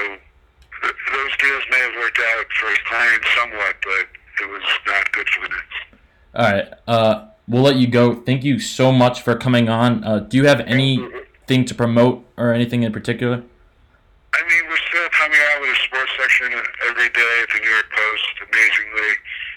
[0.88, 4.08] th- those deals may have worked out for his client somewhat, but
[4.40, 5.95] it was not good for the Knicks.
[6.36, 8.12] All right, uh, we'll let you go.
[8.12, 10.04] Thank you so much for coming on.
[10.04, 13.40] Uh, do you have anything to promote or anything in particular?
[13.40, 16.52] I mean, we're still coming out with a sports section
[16.92, 19.12] every day at the New York Post, amazingly.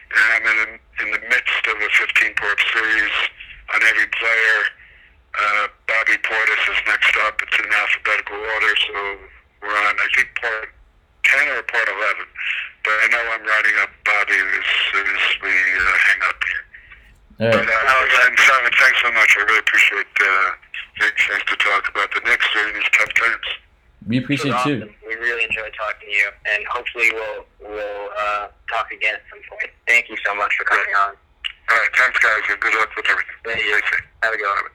[0.08, 3.16] And I'm in, in the midst of a 15 part series
[3.76, 4.60] on every player.
[5.36, 7.44] Uh, Bobby Portis is next up.
[7.44, 8.96] It's in alphabetical order, so
[9.68, 10.72] we're on, I think, part
[11.28, 12.24] 10 or part 11.
[12.88, 16.69] But I know I'm writing up Bobby as soon as we uh, hang up here.
[17.40, 19.32] All But, uh, and Simon, thanks so much.
[19.40, 20.52] I really appreciate uh,
[21.00, 23.48] getting chance to talk about the Knicks during these tough times.
[24.08, 24.92] we appreciate was it awesome.
[24.92, 25.08] too.
[25.08, 29.40] We really enjoyed talking to you, and hopefully we'll we'll uh, talk again at some
[29.48, 29.72] point.
[29.88, 31.16] Thank you so much for coming on.
[31.72, 33.40] All right, thanks, guys, good luck with everything.
[33.46, 33.80] Thank you.
[34.24, 34.72] Have a good one.